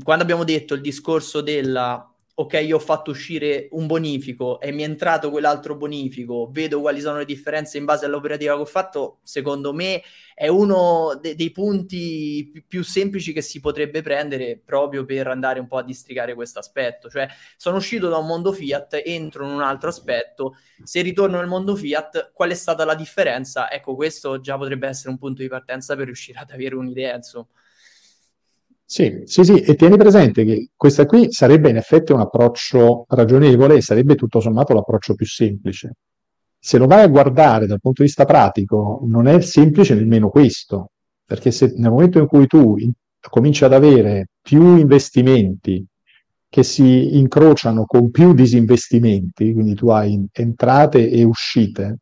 [0.00, 2.08] quando abbiamo detto il discorso della
[2.40, 7.00] ok, io ho fatto uscire un bonifico e mi è entrato quell'altro bonifico, vedo quali
[7.00, 10.00] sono le differenze in base all'operativa che ho fatto, secondo me
[10.34, 15.58] è uno de- dei punti pi- più semplici che si potrebbe prendere proprio per andare
[15.58, 17.08] un po' a districare questo aspetto.
[17.10, 21.48] Cioè, sono uscito da un mondo Fiat, entro in un altro aspetto, se ritorno nel
[21.48, 23.68] mondo Fiat, qual è stata la differenza?
[23.68, 27.46] Ecco, questo già potrebbe essere un punto di partenza per riuscire ad avere un'idea, insomma.
[28.90, 33.74] Sì, sì, sì, e tieni presente che questa qui sarebbe in effetti un approccio ragionevole
[33.76, 35.92] e sarebbe tutto sommato l'approccio più semplice.
[36.58, 40.92] Se lo vai a guardare dal punto di vista pratico, non è semplice nemmeno questo,
[41.26, 42.90] perché se nel momento in cui tu in,
[43.28, 45.84] cominci ad avere più investimenti
[46.48, 51.98] che si incrociano con più disinvestimenti, quindi tu hai entrate e uscite,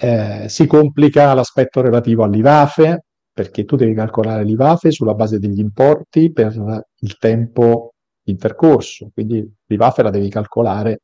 [0.00, 3.04] eh, si complica l'aspetto relativo all'IVAFE,
[3.34, 6.54] perché tu devi calcolare l'IVAFE sulla base degli importi per
[7.00, 7.94] il tempo
[8.26, 11.02] intercorso, quindi l'IVAFE la devi calcolare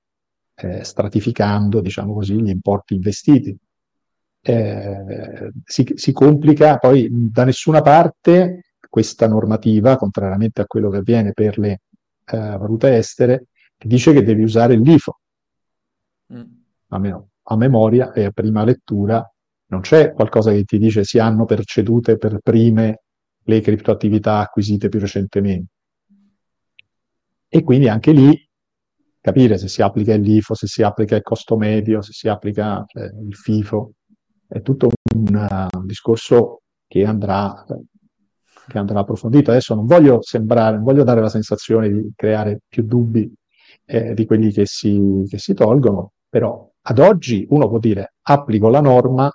[0.54, 3.56] eh, stratificando, diciamo così, gli importi investiti.
[4.42, 11.32] Eh, si, si, complica poi da nessuna parte questa normativa, contrariamente a quello che avviene
[11.32, 11.80] per le
[12.26, 13.46] eh, valute estere,
[13.76, 15.20] ti dice che devi usare il LIFO.
[16.32, 16.42] Mm.
[16.90, 19.28] Almeno a memoria e a prima lettura
[19.70, 23.02] non c'è qualcosa che ti dice si hanno percedute per prime
[23.44, 25.72] le criptoattività acquisite più recentemente.
[27.48, 28.48] E quindi anche lì
[29.20, 32.84] capire se si applica il LIFO, se si applica il costo medio, se si applica
[32.86, 33.92] eh, il FIFO,
[34.46, 37.64] è tutto un, uh, discorso che andrà,
[38.66, 39.50] che andrà, approfondito.
[39.50, 43.32] Adesso non voglio sembrare, non voglio dare la sensazione di creare più dubbi
[43.84, 48.68] eh, di quelli che si, che si tolgono, però ad oggi uno può dire applico
[48.68, 49.30] la norma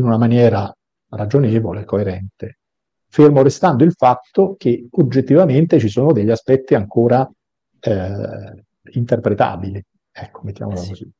[0.00, 0.72] in una maniera
[1.10, 2.58] ragionevole, coerente,
[3.08, 7.28] fermo restando il fatto che oggettivamente ci sono degli aspetti ancora
[7.80, 9.84] eh, interpretabili.
[10.10, 10.88] Ecco, mettiamola eh sì.
[10.88, 11.10] così.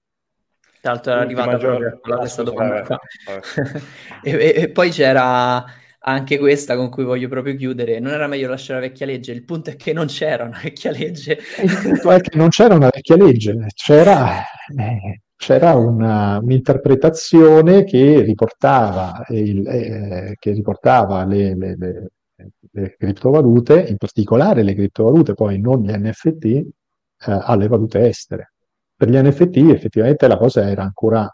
[0.80, 3.00] Tra l'altro era arrivata proprio questa domanda qua.
[4.22, 5.64] e, e, poi c'era
[6.00, 8.00] anche questa con cui voglio proprio chiudere.
[8.00, 9.32] Non era meglio lasciare la vecchia legge?
[9.32, 11.38] Il punto è che non c'era una vecchia legge.
[11.62, 14.42] Il punto è che non c'era una vecchia legge, c'era
[14.76, 22.10] eh, c'era una, un'interpretazione che riportava, il, eh, che riportava le, le, le,
[22.72, 26.66] le, criptovalute, in particolare le criptovalute, poi non gli NFT, eh,
[27.18, 28.52] alle valute estere.
[28.96, 31.28] Per gli NFT effettivamente la cosa era ancora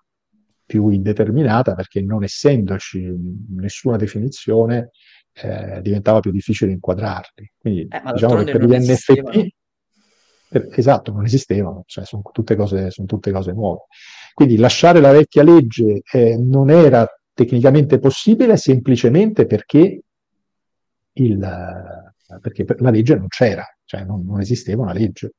[0.65, 3.13] più indeterminata perché non essendoci
[3.57, 4.91] nessuna definizione
[5.33, 7.53] eh, diventava più difficile inquadrarli.
[7.59, 9.49] Quindi eh, diciamo che per gli NFT
[10.51, 13.85] esatto, non esistevano, cioè sono tutte cose, sono tutte cose nuove.
[14.35, 20.03] Quindi lasciare la vecchia legge eh, non era tecnicamente possibile semplicemente perché,
[21.13, 21.39] il,
[22.41, 25.33] perché la legge non c'era, cioè non, non esisteva una legge.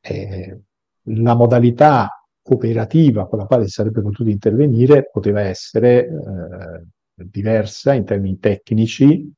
[0.00, 0.60] Eh,
[1.06, 2.08] la modalità
[2.44, 6.84] operativa con la quale si sarebbe potuto intervenire poteva essere eh,
[7.14, 9.32] diversa in termini tecnici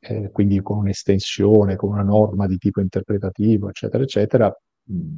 [0.00, 5.16] eh, quindi con un'estensione, con una norma di tipo interpretativo, eccetera, eccetera, mh,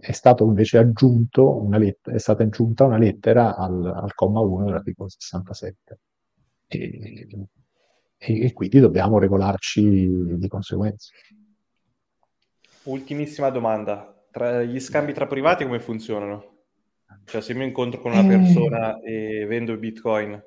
[0.00, 4.64] è stato invece aggiunto una lettera, è stata aggiunta una lettera al, al comma 1
[4.64, 5.98] dell'articolo 67.
[6.66, 7.28] E,
[8.16, 11.12] e, e, quindi dobbiamo regolarci di conseguenza.
[12.84, 14.10] Ultimissima domanda.
[14.30, 16.52] Tra gli scambi tra privati come funzionano?
[17.24, 19.42] Cioè se mi incontro con una persona eh.
[19.42, 20.42] e vendo bitcoin,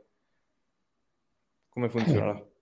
[1.69, 2.37] come funziona?
[2.37, 2.56] Eh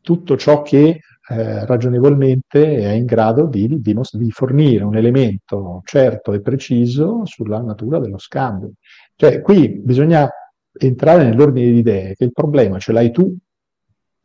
[0.00, 6.32] tutto ciò che eh, ragionevolmente è in grado di, di, di, fornire un elemento certo
[6.32, 8.72] e preciso sulla natura dello scambio.
[9.16, 10.28] Cioè, qui bisogna
[10.76, 13.34] entrare nell'ordine di idee, che il problema ce l'hai tu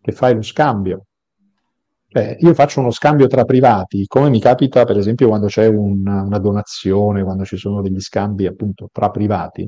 [0.02, 1.06] che fai lo scambio.
[2.08, 6.06] Cioè, io faccio uno scambio tra privati, come mi capita per esempio quando c'è un,
[6.06, 9.62] una donazione, quando ci sono degli scambi appunto tra privati.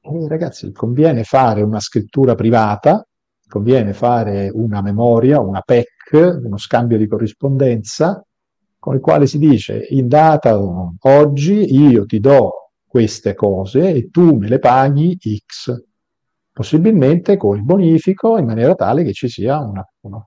[0.00, 3.06] E, ragazzi, conviene fare una scrittura privata
[3.48, 8.24] conviene fare una memoria, una PEC, uno scambio di corrispondenza,
[8.78, 14.36] con il quale si dice in data oggi io ti do queste cose e tu
[14.36, 15.74] me le paghi X,
[16.52, 20.24] possibilmente con il bonifico in maniera tale che ci sia una, una,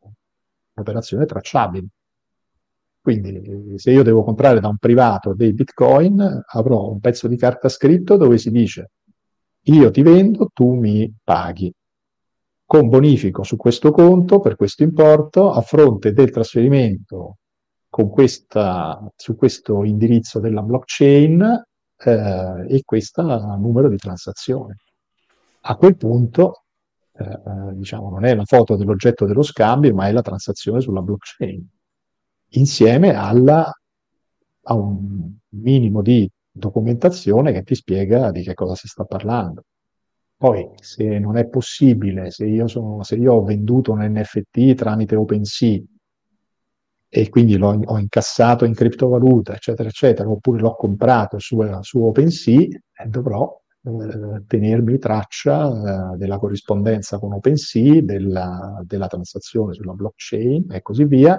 [0.74, 1.88] un'operazione tracciabile.
[3.02, 7.70] Quindi se io devo comprare da un privato dei bitcoin, avrò un pezzo di carta
[7.70, 8.92] scritto dove si dice
[9.64, 11.74] io ti vendo, tu mi paghi
[12.70, 17.38] con bonifico su questo conto per questo importo a fronte del trasferimento
[17.90, 21.64] questa, su questo indirizzo della blockchain
[21.98, 24.76] eh, e questo numero di transazioni.
[25.62, 26.66] A quel punto,
[27.14, 31.02] eh, eh, diciamo, non è la foto dell'oggetto dello scambio, ma è la transazione sulla
[31.02, 31.68] blockchain,
[32.50, 33.68] insieme alla,
[34.62, 39.64] a un minimo di documentazione che ti spiega di che cosa si sta parlando.
[40.40, 45.18] Poi, se non è possibile, se io, sono, se io ho venduto un NFT tramite
[45.18, 45.82] OpenSea
[47.10, 52.56] e quindi l'ho, ho incassato in criptovaluta, eccetera, eccetera, oppure l'ho comprato su, su OpenSea,
[52.62, 60.72] eh, dovrò eh, tenermi traccia eh, della corrispondenza con OpenSea, della, della transazione sulla blockchain
[60.72, 61.38] e così via,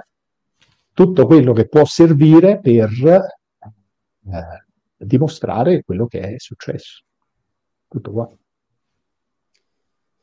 [0.93, 4.65] tutto quello che può servire per eh,
[4.95, 7.01] dimostrare quello che è successo.
[7.87, 8.31] Tutto qua.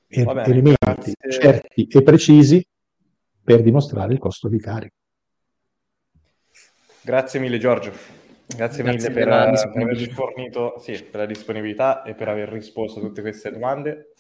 [0.08, 1.14] Bene, elementi grazie.
[1.28, 2.66] certi e precisi
[3.44, 4.96] per dimostrare il costo di carico.
[7.02, 7.92] Grazie mille Giorgio.
[8.46, 12.48] Grazie, Grazie mille per, per, per averci fornito sì, per la disponibilità e per aver
[12.48, 14.12] risposto a tutte queste domande.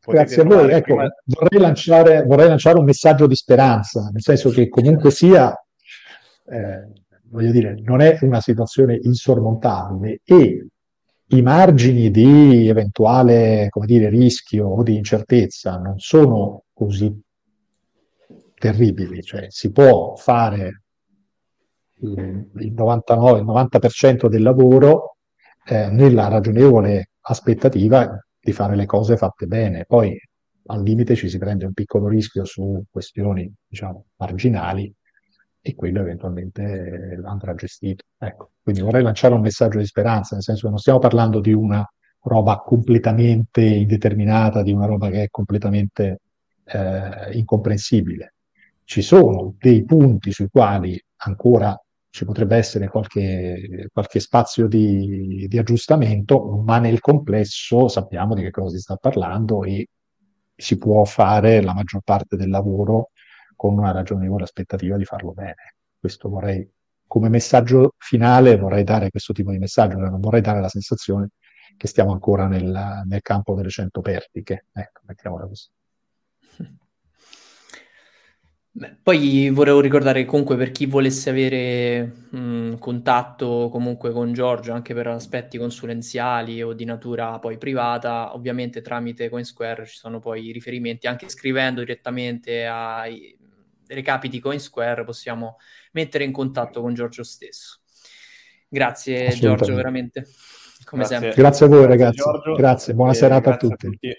[0.00, 0.70] Potete Grazie a voi.
[0.72, 1.08] Ecco, prima...
[1.24, 5.54] vorrei, lanciare, vorrei, lanciare, un messaggio di speranza, nel senso che comunque sia,
[6.46, 6.92] eh,
[7.30, 10.66] voglio dire, non è una situazione insormontabile e
[11.28, 17.12] i margini di eventuale, dire, rischio o di incertezza non sono così
[18.54, 20.82] terribili, cioè si può fare
[22.00, 25.16] il 99, il 90% del lavoro
[25.66, 29.84] eh, nella ragionevole aspettativa di fare le cose fatte bene.
[29.86, 30.18] Poi
[30.66, 34.94] al limite ci si prende un piccolo rischio su questioni, diciamo, marginali
[35.66, 38.04] e quello eventualmente andrà gestito.
[38.18, 38.50] Ecco.
[38.62, 41.82] Quindi vorrei lanciare un messaggio di speranza, nel senso che non stiamo parlando di una
[42.20, 46.20] roba completamente indeterminata, di una roba che è completamente
[46.66, 48.34] eh, incomprensibile.
[48.84, 51.74] Ci sono dei punti sui quali ancora
[52.10, 58.50] ci potrebbe essere qualche, qualche spazio di, di, aggiustamento, ma nel complesso sappiamo di che
[58.50, 59.88] cosa si sta parlando e
[60.54, 63.08] si può fare la maggior parte del lavoro
[63.64, 65.76] con una ragionevole aspettativa di farlo bene.
[65.98, 66.70] Questo vorrei,
[67.06, 71.30] come messaggio finale, vorrei dare questo tipo di messaggio, cioè non vorrei dare la sensazione
[71.78, 74.66] che stiamo ancora nel, nel campo delle cento pertiche.
[74.70, 75.68] Ecco, mettiamola così.
[78.76, 84.92] Beh, poi volevo ricordare comunque per chi volesse avere mh, contatto comunque con Giorgio anche
[84.92, 91.06] per aspetti consulenziali o di natura poi privata, ovviamente tramite CoinSquare ci sono poi riferimenti,
[91.06, 93.38] anche scrivendo direttamente ai
[93.88, 95.56] recapiti CoinSquare possiamo
[95.92, 97.80] mettere in contatto con Giorgio stesso.
[98.68, 100.26] Grazie Giorgio, veramente,
[100.84, 101.18] come grazie.
[101.20, 101.42] sempre.
[101.42, 102.94] Grazie a voi ragazzi, grazie, grazie.
[102.94, 103.86] buona serata a tutti.
[103.86, 104.16] a tutti.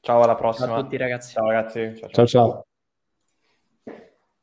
[0.00, 0.66] Ciao alla prossima.
[0.68, 1.32] Ciao a tutti ragazzi.
[1.32, 1.96] Ciao ragazzi.
[1.98, 2.08] ciao.
[2.10, 2.26] ciao.
[2.26, 2.66] ciao.